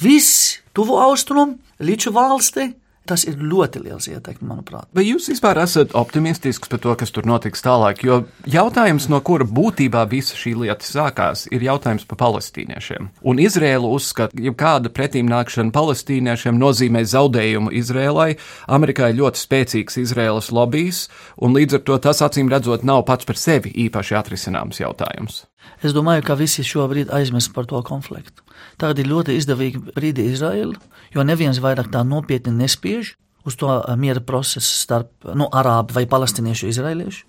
Viss 0.00 0.60
tuvu 0.74 0.98
austrumu, 1.02 1.58
līdz 1.80 2.12
valsti 2.14 2.74
Tas 3.10 3.24
ir 3.26 3.40
ļoti 3.42 3.80
liels 3.82 4.06
ietekme, 4.06 4.46
manuprāt. 4.52 4.86
Vai 4.94 5.02
jūs 5.02 5.26
vispār 5.32 5.58
esat 5.64 5.96
optimistisks 5.98 6.70
par 6.70 6.78
to, 6.84 6.92
kas 7.00 7.10
tur 7.10 7.26
notiks 7.26 7.64
tālāk? 7.64 8.04
Jo 8.06 8.20
jautājums, 8.46 9.08
no 9.10 9.18
kura 9.26 9.48
būtībā 9.50 10.04
visa 10.12 10.38
šī 10.38 10.54
lieta 10.62 10.86
sākās, 10.86 11.48
ir 11.50 11.66
jautājums 11.66 12.06
par 12.06 12.20
palestīniešiem. 12.22 13.10
Un 13.26 13.42
Izrēlu 13.42 13.90
uzskata, 13.96 14.36
ka 14.36 14.46
jebkāda 14.46 14.94
pretīmnākšana 14.94 15.74
palestīniešiem 15.74 16.62
nozīmē 16.62 17.02
zaudējumu 17.10 17.74
Izrēlai. 17.82 18.30
Amerikā 18.70 19.10
ir 19.10 19.24
ļoti 19.24 19.42
spēcīgs 19.42 19.98
Izrēlas 20.06 20.54
lobbyis, 20.54 21.08
un 21.42 21.58
līdz 21.58 21.80
ar 21.80 21.86
to 21.90 22.02
tas 22.06 22.22
acīm 22.22 22.52
redzot 22.52 22.86
nav 22.86 23.08
pats 23.10 23.26
par 23.26 23.42
sevi 23.42 23.74
īpaši 23.88 24.22
atrisināms 24.22 24.84
jautājums. 24.84 25.49
Es 25.84 25.94
domāju, 25.96 26.24
ka 26.26 26.36
visi 26.36 26.64
šobrīd 26.66 27.12
aizmirst 27.14 27.54
par 27.56 27.68
to 27.70 27.80
konfliktu. 27.86 28.44
Tagad 28.80 29.00
ir 29.00 29.08
ļoti 29.08 29.36
izdevīgi 29.40 29.82
brīdi 29.94 30.26
Izraēla, 30.32 30.76
jo 31.14 31.24
neviens 31.24 31.60
vairāk 31.62 31.88
tā 31.92 32.04
nopietni 32.04 32.52
nespiež 32.58 33.14
uz 33.48 33.56
to 33.56 33.70
eh, 33.78 33.96
miera 33.96 34.20
procesu 34.20 34.74
starp 34.82 35.30
nu, 35.34 35.48
arābu 35.48 35.96
vai 35.96 36.04
palestīniešu 36.10 36.68
izraēliešu, 36.74 37.24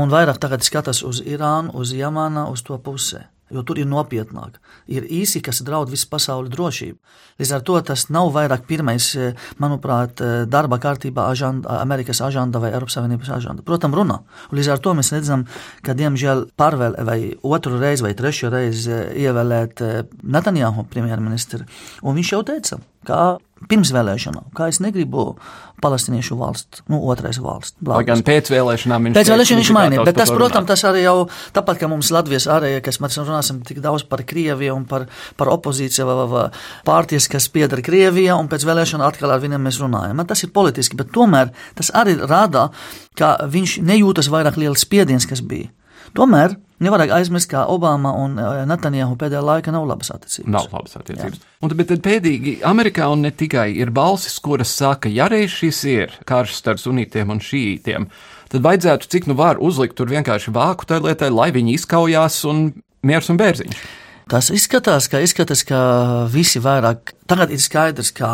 un 0.00 0.12
vairāk 0.12 0.40
tagad 0.40 0.64
skatās 0.64 1.02
uz 1.04 1.20
Irānu, 1.20 1.74
uz 1.76 1.92
Jamānu, 1.96 2.48
uz 2.52 2.64
to 2.64 2.78
pusē 2.80 3.26
jo 3.52 3.62
tur 3.66 3.80
ir 3.80 3.88
nopietnāk. 3.88 4.58
Ir 4.90 5.06
īsi, 5.06 5.42
kas 5.44 5.62
draud 5.66 5.90
visu 5.92 6.08
pasauli 6.10 6.50
drošību. 6.52 6.98
Līdz 7.40 7.52
ar 7.56 7.64
to 7.66 7.78
tas 7.92 8.08
nav 8.12 8.30
vairāk 8.34 8.66
pirmais, 8.68 9.08
eh, 9.16 9.34
manuprāt, 9.60 10.20
eh, 10.20 10.44
darba 10.46 10.78
kārtībā 10.78 11.28
ažanda, 11.30 11.80
Amerikas 11.80 12.20
ažanda 12.20 12.60
vai 12.60 12.72
Eiropas 12.72 12.96
Savienības 12.98 13.32
ažanda. 13.38 13.62
Protams, 13.62 13.94
runā. 13.94 14.20
Un 14.50 14.58
līdz 14.58 14.72
ar 14.72 14.78
to 14.78 14.94
mēs 14.94 15.12
redzam, 15.12 15.46
ka, 15.82 15.94
diemžēl, 15.94 16.50
pārvēl 16.58 17.04
vai 17.04 17.34
otru 17.42 17.78
reizi 17.78 18.02
vai 18.02 18.14
trešo 18.14 18.50
reizi 18.50 18.90
eh, 18.90 19.14
ievēlēt 19.26 19.82
Netanjahu 20.22 20.86
premjerministru, 20.88 21.66
un 22.02 22.16
viņš 22.16 22.32
jau 22.32 22.42
teica, 22.42 22.80
ka 23.06 23.22
pirms 23.70 23.92
vēlēšanām, 23.94 24.50
kā 24.56 24.68
es 24.72 24.80
negribu 24.82 25.36
palestīniešu 25.82 26.36
valsts, 26.38 26.82
nu, 26.90 27.00
otrais 27.10 27.38
valsts. 27.42 27.74
Lai 27.86 28.02
gan 28.06 28.22
pēc 28.26 28.50
vēlēšanām 28.52 29.08
viņš, 29.08 29.16
pēc 29.18 29.30
vēlēšanām 29.32 29.60
viņš 29.60 29.70
mainīja, 29.76 30.06
bet 30.06 30.18
tas, 30.20 30.30
protams, 30.34 30.68
tas 30.70 30.84
arī 30.88 31.02
jau, 31.04 31.14
tāpat 31.56 31.80
kā 31.80 31.90
mums 31.90 32.12
Latvijas 32.14 32.46
ārējie, 32.50 32.80
kas 32.86 33.00
mēs 33.02 33.18
runāsim 33.18 33.60
tik 33.66 33.82
daudz 33.84 34.06
par 34.10 34.22
Krieviju 34.26 34.76
un 34.78 34.86
par, 34.90 35.08
par 35.38 35.50
opozīciju 35.54 36.06
vai, 36.08 36.26
vai 36.30 36.46
pārties, 36.86 37.28
kas 37.30 37.50
piedara 37.54 37.84
Krievijā, 37.84 38.38
un 38.38 38.50
pēc 38.52 38.66
vēlēšanām 38.68 39.06
atkal 39.08 39.34
ar 39.34 39.42
viņiem 39.42 39.66
mēs 39.66 39.82
runājam. 39.82 40.22
Tas 40.28 40.46
ir 40.46 40.54
politiski, 40.54 40.98
bet 40.98 41.10
tomēr 41.14 41.50
tas 41.78 41.90
arī 41.98 42.18
rāda, 42.20 42.68
ka 43.18 43.36
viņš 43.50 43.80
nejūtas 43.86 44.30
vairāk 44.32 44.58
liels 44.62 44.86
spiediens, 44.86 45.26
kas 45.28 45.42
bija. 45.42 45.70
Tomēr 46.16 46.58
Nevajag 46.82 47.12
aizmirst, 47.14 47.48
ka 47.52 47.64
Obama 47.70 48.10
un 48.18 48.34
Netanjahu 48.68 49.14
pēdējā 49.20 49.42
laikā 49.46 49.74
nav 49.74 49.86
labas 49.86 50.10
attiecības. 50.14 50.50
Nav 50.50 50.68
labas 50.72 50.96
attiecības. 50.98 51.38
Jā. 51.38 51.50
Un, 51.62 51.74
bet 51.78 51.90
tad 51.92 52.02
pēdīgi 52.04 52.56
Amerikā 52.66 53.06
un 53.12 53.22
ne 53.26 53.30
tikai 53.30 53.68
ir 53.78 53.92
balsis, 53.94 54.38
kuras 54.42 54.72
saka, 54.74 55.10
ja 55.12 55.28
reiz 55.30 55.54
šis 55.54 55.82
ir 55.90 56.16
karš 56.28 56.56
starp 56.58 56.82
sunītiem 56.82 57.30
un 57.30 57.42
šītiem, 57.42 58.08
tad 58.52 58.66
vajadzētu 58.66 59.10
cik 59.14 59.30
nu 59.30 59.38
var 59.38 59.62
uzlikt 59.62 59.96
tur 60.00 60.10
vienkārši 60.10 60.54
vāku 60.54 60.88
tai 60.90 60.98
lietai, 61.04 61.30
lai 61.30 61.52
viņi 61.54 61.76
izkaujās 61.78 62.42
un 62.50 62.70
miers 63.06 63.30
un 63.30 63.38
bērziņš. 63.38 63.84
Tas 64.32 64.48
izskatās, 64.54 65.08
ka, 65.12 65.20
izskatās, 65.22 65.64
ka 65.68 65.78
visi 66.32 66.62
vairāk 66.62 67.14
tagad 67.30 67.52
ir 67.52 67.62
skaidrs, 67.62 68.12
ka 68.16 68.32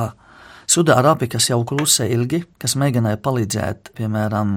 Sudārābija, 0.68 1.30
kas 1.32 1.46
jau 1.48 1.62
klusē 1.64 2.04
ilgi, 2.12 2.42
kas 2.60 2.74
mēģināja 2.76 3.16
palīdzēt, 3.24 3.90
piemēram, 3.96 4.50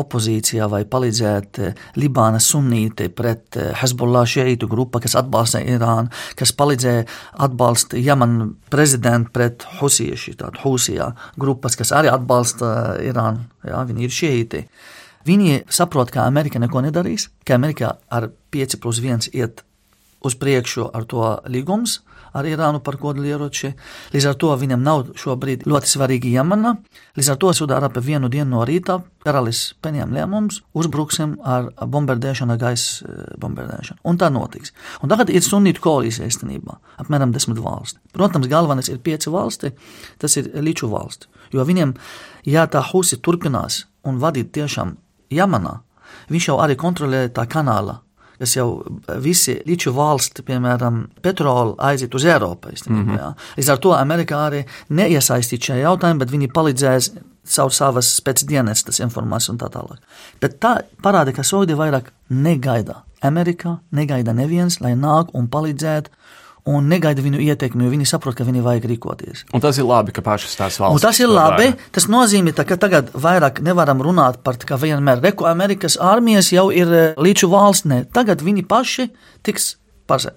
opozīcijā 0.00 0.64
vai 0.72 0.86
palīdzēt 0.88 1.60
eh, 1.60 1.82
Libānas 2.00 2.46
sunīti 2.48 3.10
pret 3.12 3.58
eh, 3.60 3.74
Hezbollah 3.76 4.24
šeitu 4.24 4.70
grupu, 4.70 5.02
kas 5.04 5.18
atbalsta 5.20 5.60
Irānu, 5.60 6.08
kas 6.40 6.54
palīdzēja 6.56 7.04
atbalsta 7.44 8.00
Jemen 8.00 8.54
prezidentu 8.72 9.34
pret 9.36 9.68
Husieši, 9.82 10.38
tātad 10.40 10.62
Husijā 10.64 11.10
grupas, 11.36 11.76
kas 11.76 11.92
arī 11.92 12.08
atbalsta 12.08 12.96
Irānu, 13.04 13.44
jā, 13.68 13.84
viņi 13.90 14.08
ir 14.08 14.16
šeiti. 14.16 14.64
Viņi 15.28 15.66
saprot, 15.68 16.08
ka 16.14 16.24
Amerika 16.24 16.62
neko 16.62 16.80
nedarīs, 16.86 17.28
ka 17.44 17.60
Amerika 17.60 17.98
ar 18.08 18.30
5 18.56 18.80
plus 18.80 19.04
1 19.04 19.28
iet 19.36 19.60
uz 20.24 20.40
priekšu 20.40 20.88
ar 20.96 21.04
to 21.04 21.34
līgumus, 21.52 22.00
ar 22.36 22.46
Irānu 22.48 22.80
par 22.84 22.98
kodolieroči. 23.00 23.72
Līdz 24.14 24.28
ar 24.30 24.36
to 24.40 24.52
viņam 24.58 24.82
nav 24.84 25.10
šobrīd 25.18 25.66
ļoti 25.70 25.90
svarīgi 25.90 26.34
Jemena. 26.34 26.76
Līdz 27.18 27.32
ar 27.32 27.40
to 27.42 27.52
Sudārāpē 27.56 28.02
vienu 28.04 28.30
dienu 28.32 28.56
no 28.56 28.64
rīta 28.68 29.00
karalis 29.24 29.74
pieņem 29.84 30.14
lēmumus, 30.16 30.60
uzbruksim 30.76 31.36
ar 31.44 31.68
bombardēšanu, 31.80 32.56
gaisa 32.60 33.04
eh, 33.04 33.34
bombardēšanu. 33.40 34.00
Un 34.08 34.20
tā 34.20 34.30
notiks. 34.32 34.74
Un 35.04 35.12
tagad 35.12 35.32
ir 35.32 35.44
sunītu 35.44 35.82
koalīcija 35.84 36.28
īstenībā, 36.30 36.78
apmēram 37.04 37.34
desmit 37.34 37.60
valsti. 37.60 38.00
Protams, 38.16 38.48
galvenais 38.50 38.88
ir 38.92 39.02
pieci 39.04 39.32
valsti, 39.32 39.74
tas 40.20 40.36
ir 40.40 40.50
līču 40.64 40.90
valsti. 40.92 41.28
Jo 41.52 41.66
viņiem, 41.68 41.94
ja 42.48 42.66
tā 42.70 42.82
husi 42.92 43.20
turpinās 43.20 43.84
un 44.06 44.20
vadīt 44.22 44.54
tiešām 44.56 44.96
Jemenā, 45.30 45.80
viņš 46.30 46.48
jau 46.48 46.60
arī 46.62 46.78
kontrolē 46.78 47.26
tā 47.34 47.44
kanāla 47.50 48.00
kas 48.40 48.56
jau 48.56 48.68
visi 49.20 49.58
līču 49.68 49.92
valsti, 49.96 50.44
piemēram, 50.46 51.02
petrolu 51.22 51.74
aiziet 51.78 52.14
uz 52.14 52.24
Eiropu. 52.24 52.72
Mm 52.88 53.04
-hmm. 53.06 53.34
Līdz 53.56 53.72
ar 53.72 53.78
to 53.78 53.92
Amerikā 53.96 54.36
arī 54.48 54.64
neiesaistīt 54.88 55.68
šajā 55.68 55.82
jautājumā, 55.84 56.18
bet 56.18 56.30
viņi 56.30 56.52
palīdzēs 56.52 57.10
caur 57.44 57.72
savas 57.72 58.20
pēcdienestas 58.24 59.00
informāciju 59.00 59.50
un 59.50 59.58
tā 59.58 59.68
tālāk. 59.68 59.98
Bet 60.40 60.60
tā 60.60 60.82
parāda, 61.02 61.32
ka 61.32 61.42
Saudi 61.42 61.74
vairāk 61.74 62.12
negaida. 62.28 63.02
Amerikā 63.22 63.78
negaida 63.92 64.32
neviens, 64.32 64.80
lai 64.80 64.94
nāk 64.94 65.34
un 65.34 65.48
palīdzētu 65.48 66.08
un 66.68 66.88
negaida 66.90 67.22
viņu 67.24 67.40
ieteikumu, 67.40 67.86
jo 67.86 67.94
viņi 67.94 68.08
saprot, 68.10 68.36
ka 68.36 68.44
viņi 68.44 68.64
vajag 68.64 68.88
rīkoties. 68.90 69.44
Un 69.54 69.64
tas 69.64 69.78
ir 69.80 69.88
labi, 69.88 70.14
ka 70.16 70.24
pašas 70.24 70.56
tās 70.58 70.78
valsts. 70.80 70.98
Un 70.98 71.04
tas 71.04 71.20
ir 71.22 71.30
labi. 71.30 71.70
Dara. 71.70 71.90
Tas 71.96 72.08
nozīmē, 72.12 72.54
ka 72.54 72.78
tagad 72.80 73.12
vairāk 73.14 73.62
nevaram 73.64 74.02
runāt 74.04 74.42
par 74.44 74.60
to, 74.60 74.68
ka 74.68 74.80
vienmēr 74.80 75.22
reku 75.24 75.48
Amerikas 75.50 75.98
armijas 76.00 76.52
jau 76.52 76.68
ir 76.74 76.92
eh, 76.92 77.12
līču 77.20 77.50
valsts. 77.52 77.88
Ne. 77.90 78.04
Tagad 78.04 78.44
viņi 78.44 78.66
paši 78.68 79.10
tiks. 79.46 79.76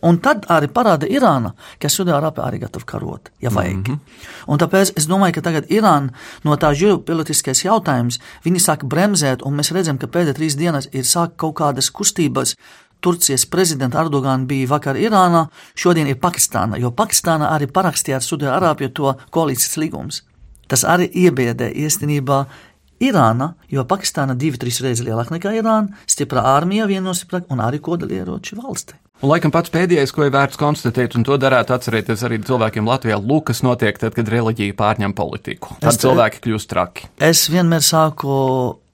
Un 0.06 0.20
tad 0.22 0.44
arī 0.54 0.68
parāda 0.70 1.08
Irāna, 1.10 1.56
ka 1.82 1.90
Sudārāpē 1.90 2.44
arī 2.46 2.60
gatava 2.62 2.86
karot, 2.86 3.32
ja 3.42 3.50
vajag. 3.50 3.74
Mm 3.74 3.84
-hmm. 3.84 4.00
Un 4.48 4.60
tāpēc 4.60 4.92
es 4.96 5.08
domāju, 5.08 5.34
ka 5.34 5.42
tagad 5.42 5.66
Irāna 5.66 6.14
no 6.44 6.56
tā 6.56 6.70
ģeopolitiskais 6.78 7.66
jautājums, 7.66 8.20
viņi 8.46 8.60
sāk 8.60 8.86
bremzēt, 8.86 9.42
un 9.42 9.58
mēs 9.58 9.74
redzam, 9.74 9.98
ka 9.98 10.08
pēdējās 10.08 10.36
trīs 10.36 10.56
dienas 10.58 10.88
ir 10.92 11.04
sāk 11.04 11.36
kaut 11.36 11.56
kādas 11.56 11.90
kustības 11.90 12.56
Turcijas 13.04 13.46
prezidenta 13.52 14.02
Erdogana 14.02 14.48
bija 14.48 14.72
vakar 14.72 15.00
Irānā, 15.00 15.46
šodien 15.76 16.08
ir 16.08 16.20
Pakistāna, 16.24 16.80
jo 16.80 16.94
Pakistāna 16.96 17.52
arī 17.54 17.68
parakstīja 17.68 18.22
ar 18.22 18.26
Sudārābiju 18.26 18.94
to 18.96 19.16
koalīcijas 19.36 19.80
līgumus. 19.82 20.22
Tas 20.72 20.86
arī 20.88 21.10
iebiedē 21.26 21.70
īstenībā 21.84 22.46
Irāna, 23.04 23.54
jo 23.68 23.84
Pakistāna 23.90 24.36
divi, 24.40 24.60
trīs 24.62 24.80
reizes 24.84 25.04
lielāka 25.06 25.36
nekā 25.36 25.52
Irāna, 25.60 26.04
stipra 26.08 26.46
armija, 26.56 26.88
viena 26.88 27.10
no 27.10 27.16
stiprākajām 27.18 27.58
un 27.58 27.64
arī 27.66 27.82
kodolieroči 27.84 28.60
valsti. 28.60 28.96
Un, 29.24 29.30
laikam, 29.32 29.54
pats 29.56 29.72
pēdējais, 29.72 30.12
ko 30.12 30.26
ir 30.26 30.34
vērts 30.36 30.60
konstatēt, 30.60 31.14
un 31.16 31.24
to 31.28 31.38
darētu 31.40 31.76
atcerēties 31.76 32.24
arī 32.28 32.42
cilvēkiem 32.44 32.88
Latvijā, 32.90 33.20
Lukas 33.24 33.62
notiek 33.64 34.00
tad, 34.00 34.16
kad 34.18 34.32
reliģija 34.32 34.76
pārņem 34.80 35.14
politiku. 35.16 35.78
Tad 35.80 35.94
es 35.94 36.00
cilvēki 36.04 36.42
kļūst 36.44 36.72
traki. 36.72 37.08
Es 37.24 37.46
vienmēr 37.52 37.86
sāku 37.86 38.34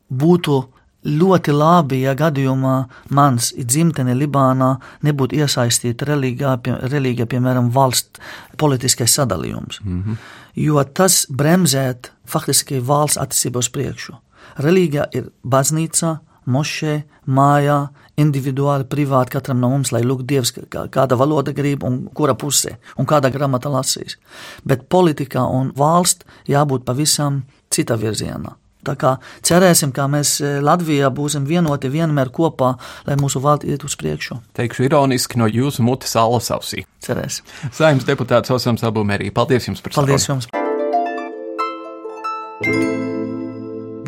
būtu 0.10 0.60
ļoti 1.06 1.54
labi, 1.56 2.02
ja 2.04 2.14
gadījumā 2.18 2.76
mans 3.16 3.54
dzimtene 3.56 4.16
Libānā 4.18 4.74
nebūtu 5.06 5.40
iesaistīta 5.40 6.08
reliģijā, 6.10 6.56
pie, 6.64 6.76
reliģijā 6.92 7.28
piemēram, 7.32 7.70
valsts 7.72 8.20
politiskais 8.60 9.16
sadalījums. 9.16 9.80
Mm 9.84 10.04
-hmm. 10.04 10.18
Jo 10.56 10.84
tas 10.84 11.26
bremzēt 11.30 12.12
faktiski 12.26 12.80
valsts 12.80 13.18
attīstību 13.18 13.58
uz 13.58 13.70
priekšu. 13.70 14.14
Reliģija 14.58 15.06
ir 15.14 15.30
baznīca, 15.44 16.18
mošē, 16.46 17.04
mājā, 17.28 17.88
individuāli, 18.18 18.88
privāti 18.90 19.32
katram 19.38 19.60
no 19.60 19.70
mums, 19.70 19.92
lai 19.92 20.02
lūgtu 20.04 20.26
Dievs, 20.26 20.54
kāda 20.70 21.18
valoda 21.20 21.52
grib 21.52 21.84
un 21.84 22.10
kura 22.14 22.34
pusē, 22.34 22.76
un 22.98 23.06
kāda 23.06 23.30
gramata 23.30 23.70
lasīs. 23.70 24.18
Bet 24.66 24.90
politikā 24.90 25.46
un 25.46 25.72
valsts 25.78 26.26
jābūt 26.48 26.84
pavisam 26.84 27.44
cita 27.70 27.96
virzienā. 27.96 28.56
Tā 28.90 28.96
kā 28.98 29.16
cerēsim, 29.46 29.92
ka 29.94 30.08
mēs 30.10 30.40
e, 30.42 30.56
Latvijā 30.66 31.12
būsim 31.14 31.46
vienoti 31.46 31.92
vienmēr 31.94 32.32
kopā, 32.34 32.74
lai 33.06 33.18
mūsu 33.22 33.42
valsts 33.44 33.70
iet 33.70 33.86
uz 33.86 33.94
priekšu. 34.00 34.40
Teikšu 34.58 34.88
ironiski 34.88 35.38
no 35.38 35.46
jūsu 35.50 35.86
mutes 35.86 36.16
alas 36.18 36.50
ausī. 36.56 36.86
Cerēsim. 37.06 37.46
Saimnes 37.76 38.08
deputāts 38.08 38.50
Osams 38.56 38.86
Abumērī, 38.88 39.30
paldies 39.36 39.70
jums 39.70 39.84
par 39.86 39.94
sarunu. 39.94 40.18
Paldies 40.18 40.30
jums. 40.32 40.50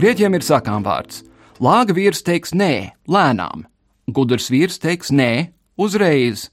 Grieķiem 0.01 0.33
ir 0.39 0.47
sakām 0.47 0.81
vārds. 0.87 1.21
Lāga 1.61 1.93
vīrs 1.93 2.23
teiks 2.25 2.55
nē, 2.57 2.73
lēnām. 3.05 3.67
Gudrs 4.09 4.49
vīrs 4.49 4.81
teiks 4.81 5.13
nē, 5.13 5.51
uzreiz. 5.77 6.47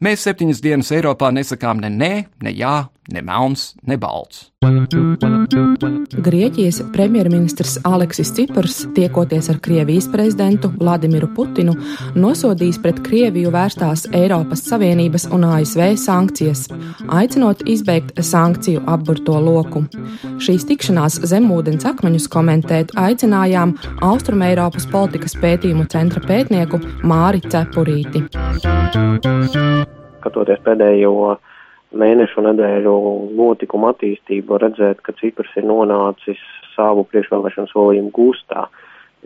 Mēs 0.00 0.24
septiņas 0.24 0.62
dienas 0.64 0.92
Eiropā 0.96 1.28
nesakām 1.32 1.84
ne 1.84 1.92
nē, 1.92 2.12
ne 2.40 2.52
jā, 2.56 2.86
ne 3.12 3.22
melns, 3.22 3.74
ne 3.86 3.96
balts. 3.96 4.50
Grieķijas 6.26 6.80
premjerministrs 6.94 7.76
Aleksis 7.86 8.32
Cipars, 8.34 8.80
tiekoties 8.96 9.50
ar 9.52 9.60
Krievijas 9.62 10.08
prezidentu 10.10 10.72
Vladimiru 10.80 11.28
Putinu, 11.36 11.76
nosodījis 12.18 12.80
pret 12.82 12.98
Krieviju 13.06 13.52
vērstās 13.54 14.06
Eiropas 14.16 14.64
Savienības 14.66 15.28
un 15.34 15.46
ASV 15.46 15.94
sankcijas, 16.02 16.66
aicinot 17.06 17.62
izbeigt 17.68 18.18
sankciju 18.18 18.82
apburto 18.90 19.38
loku. 19.40 19.84
Šīs 20.42 20.66
tikšanās 20.66 21.20
zemūdens 21.30 21.86
akmeņus 21.86 22.26
komentēt 22.32 22.96
aicinājām 22.98 23.76
Austrumēropas 24.06 24.88
politikas 24.90 25.38
pētījumu 25.42 25.86
centra 25.92 26.24
pētnieku 26.26 26.82
Māri 27.06 27.44
Cepurīti. 27.46 28.26
Skatoties 30.18 30.64
pēdējo 30.66 31.36
mēnešu 32.00 32.42
nedēļu 32.46 32.96
notikumu 33.36 33.90
attīstību 33.92 34.58
redzēt, 34.62 35.02
ka 35.04 35.14
Ciprs 35.20 35.54
ir 35.58 35.66
nonācis 35.68 36.40
savu 36.74 37.06
priekšvēlēšanu 37.10 37.72
solījumu 37.72 38.12
gūstā. 38.16 38.66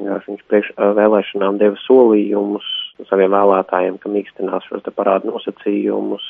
Viņš 0.00 0.44
priekš 0.48 0.70
vēlēšanām 0.98 1.58
deva 1.60 1.78
solījumus 1.84 2.66
saviem 3.08 3.34
vēlētājiem, 3.34 3.98
ka 4.00 4.12
mīkstinās 4.12 4.68
šos 4.68 4.86
parādu 4.96 5.32
nosacījumus, 5.32 6.24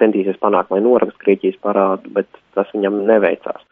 centīsies 0.00 0.40
panākt, 0.42 0.72
lai 0.74 0.82
norakst 0.84 1.20
Grieķijas 1.22 1.60
parādu, 1.64 2.10
bet 2.16 2.28
tas 2.56 2.70
viņam 2.74 3.04
neveicās. 3.08 3.62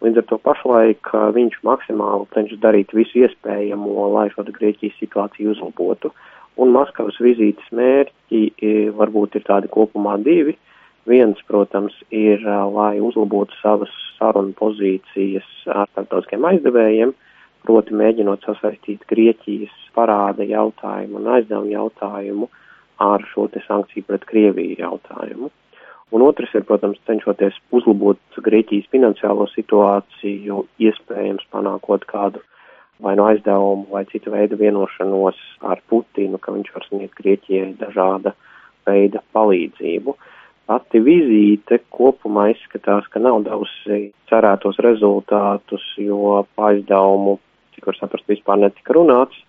Līdz 0.00 0.22
ar 0.22 0.26
to 0.30 0.38
pašlaik 0.40 1.10
viņš 1.36 1.60
maksimāli 1.66 2.28
cenšas 2.34 2.60
darīt 2.62 2.94
visu 2.96 3.24
iespējamo, 3.24 4.08
lai 4.14 4.28
šo 4.32 4.46
Grieķijas 4.48 4.98
situāciju 5.00 5.54
uzlabotu. 5.56 6.12
Un 6.60 6.72
Maskavas 6.74 7.16
vizītes 7.22 7.68
mērķi 7.72 8.92
varbūt 8.96 9.38
ir 9.38 9.46
tādi 9.46 9.70
kopumā 9.72 10.16
divi. 10.20 10.56
Uh, 10.56 10.69
Viens, 11.08 11.38
protams, 11.48 11.94
ir, 12.12 12.42
lai 12.44 13.00
uzlabotu 13.00 13.56
savas 13.62 13.92
sarunu 14.18 14.52
pozīcijas 14.58 15.46
ar 15.72 15.88
starptautiskiem 15.94 16.44
aizdevējiem, 16.44 17.14
proti 17.64 17.96
mēģinot 17.96 18.44
sasaistīt 18.44 19.06
Grieķijas 19.08 19.72
parāda 19.96 20.44
jautājumu 20.44 21.16
un 21.20 21.30
aizdevumu 21.36 21.72
jautājumu 21.72 22.48
ar 23.00 23.24
šo 23.32 23.46
te 23.48 23.62
sankciju 23.64 24.04
pret 24.10 24.26
Krieviju 24.28 24.76
jautājumu. 24.82 25.48
Un 26.12 26.24
otrs 26.26 26.52
ir, 26.58 26.66
protams, 26.68 27.00
cenšoties 27.08 27.56
uzlabot 27.72 28.20
Grieķijas 28.36 28.90
finansiālo 28.92 29.46
situāciju, 29.54 30.66
iespējams 30.84 31.46
panākot 31.54 32.04
kādu 32.10 32.42
vai 33.00 33.14
no 33.16 33.24
aizdevumu 33.30 33.88
vai 33.94 34.04
citu 34.10 34.34
veidu 34.34 34.58
vienošanos 34.60 35.40
ar 35.64 35.80
Putinu, 35.88 36.36
ka 36.36 36.52
viņš 36.52 36.74
var 36.76 36.86
sniegt 36.90 37.16
Grieķijai 37.22 37.72
dažāda 37.80 38.34
veida 38.84 39.24
palīdzību. 39.32 40.12
Uh, 40.12 40.36
Pati 40.70 41.00
vizīte 41.02 41.80
kopumā 41.90 42.44
izskatās, 42.52 43.08
ka 43.10 43.18
nav 43.18 43.40
devusi 43.42 44.12
cerētos 44.30 44.76
rezultātus, 44.86 45.82
jo 45.98 46.44
aizdevumu, 46.62 47.40
cik 47.74 47.88
var 47.90 47.98
saprast, 47.98 48.28
vispār 48.30 48.60
netika 48.62 48.94
runāts. 48.94 49.40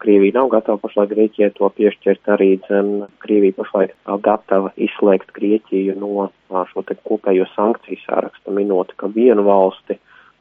Krievija 0.00 0.38
nav 0.38 0.48
gatava 0.54 0.80
pašlaik 0.80 1.12
Grieķijai 1.12 1.50
to 1.58 1.68
piešķirt 1.76 2.30
arī, 2.32 2.54
dzen 2.64 3.04
Krievija 3.20 3.58
pašlaik 3.58 3.92
nav 4.08 4.22
gatava 4.24 4.72
izslēgt 4.80 5.34
Grieķiju 5.36 5.98
no 6.00 6.30
šo 6.72 6.86
te 6.88 6.96
kopējo 7.04 7.44
sankciju 7.52 8.00
sārakstu, 8.06 8.56
minot, 8.56 8.96
ka 8.96 9.12
vienu 9.12 9.44
valsti 9.44 9.98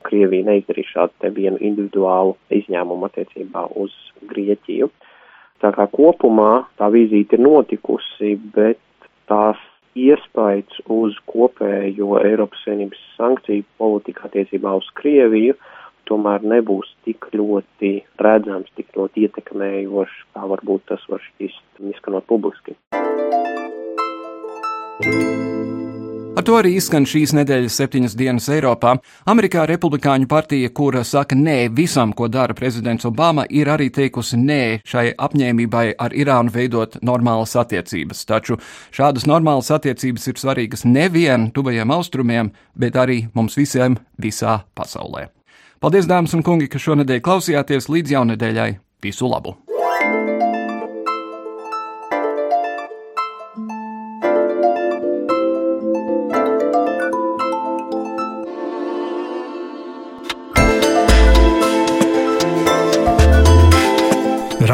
Krievija 0.07 0.47
neizdarīs 0.47 0.95
šādu 0.95 1.19
te 1.19 1.35
vienu 1.41 1.59
individuālu 1.59 2.37
izņēmumu 2.55 3.11
attiecībā 3.11 3.67
uz 3.83 3.91
Grieķiju. 4.31 4.87
Tā 5.59 5.75
kā 5.75 5.91
kopumā 5.91 6.51
tā 6.79 6.87
vizīte 6.93 7.35
ir 7.35 7.43
notikusi, 7.43 8.37
bet 8.55 8.79
tās 9.31 9.61
iespējas 9.97 10.83
uz 10.93 11.17
kopējo 11.29 12.19
Eiropas 12.21 12.61
Savienības 12.65 13.01
sankciju 13.17 13.65
politiku 13.81 14.27
attiecībā 14.29 14.75
uz 14.77 14.89
Krieviju 14.99 15.57
tomēr 16.07 16.45
nebūs 16.47 16.93
tik 17.07 17.27
ļoti 17.35 17.91
redzams, 18.23 18.71
tik 18.79 18.95
ļoti 18.97 19.27
ietekmējošs, 19.27 20.23
kā 20.35 20.47
varbūt 20.53 20.87
tas 20.93 21.03
var 21.11 21.23
šķist 21.27 21.83
izskanot 21.91 22.27
publiski. 22.31 22.77
Ar 26.37 26.43
to 26.45 26.53
arī 26.53 26.75
izskan 26.77 27.01
šīs 27.09 27.31
nedēļas 27.33 27.75
septiņas 27.79 28.13
dienas 28.13 28.45
Eiropā. 28.53 28.91
Amerikā 29.31 29.63
Republikāņu 29.65 30.27
partija, 30.29 30.69
kura 30.69 31.01
saka 31.01 31.33
nē 31.33 31.55
visam, 31.73 32.11
ko 32.13 32.27
dara 32.29 32.53
prezidents 32.53 33.07
Obama, 33.09 33.47
ir 33.49 33.71
arī 33.73 33.87
teikusi 33.89 34.37
nē 34.37 34.59
šai 34.85 35.15
apņēmībai 35.17 35.95
ar 35.97 36.13
Irānu 36.13 36.53
veidot 36.53 36.99
normālas 37.01 37.57
attiecības. 37.57 38.21
Taču 38.29 38.59
šādas 38.93 39.25
normālas 39.25 39.73
attiecības 39.73 40.29
ir 40.29 40.37
svarīgas 40.37 40.85
nevien 40.85 41.49
tuvajiem 41.57 41.97
austrumiem, 41.97 42.53
bet 42.77 43.01
arī 43.01 43.23
mums 43.33 43.57
visiem 43.57 43.97
visā 44.21 44.59
pasaulē. 44.77 45.31
Paldies, 45.81 46.05
dāmas 46.05 46.37
un 46.37 46.45
kungi, 46.45 46.69
ka 46.69 46.77
šonadēļ 46.77 47.25
klausījāties 47.25 47.89
līdz 47.89 48.13
jaunadēļai. 48.13 48.75
Visu 49.01 49.25
labu! 49.25 49.57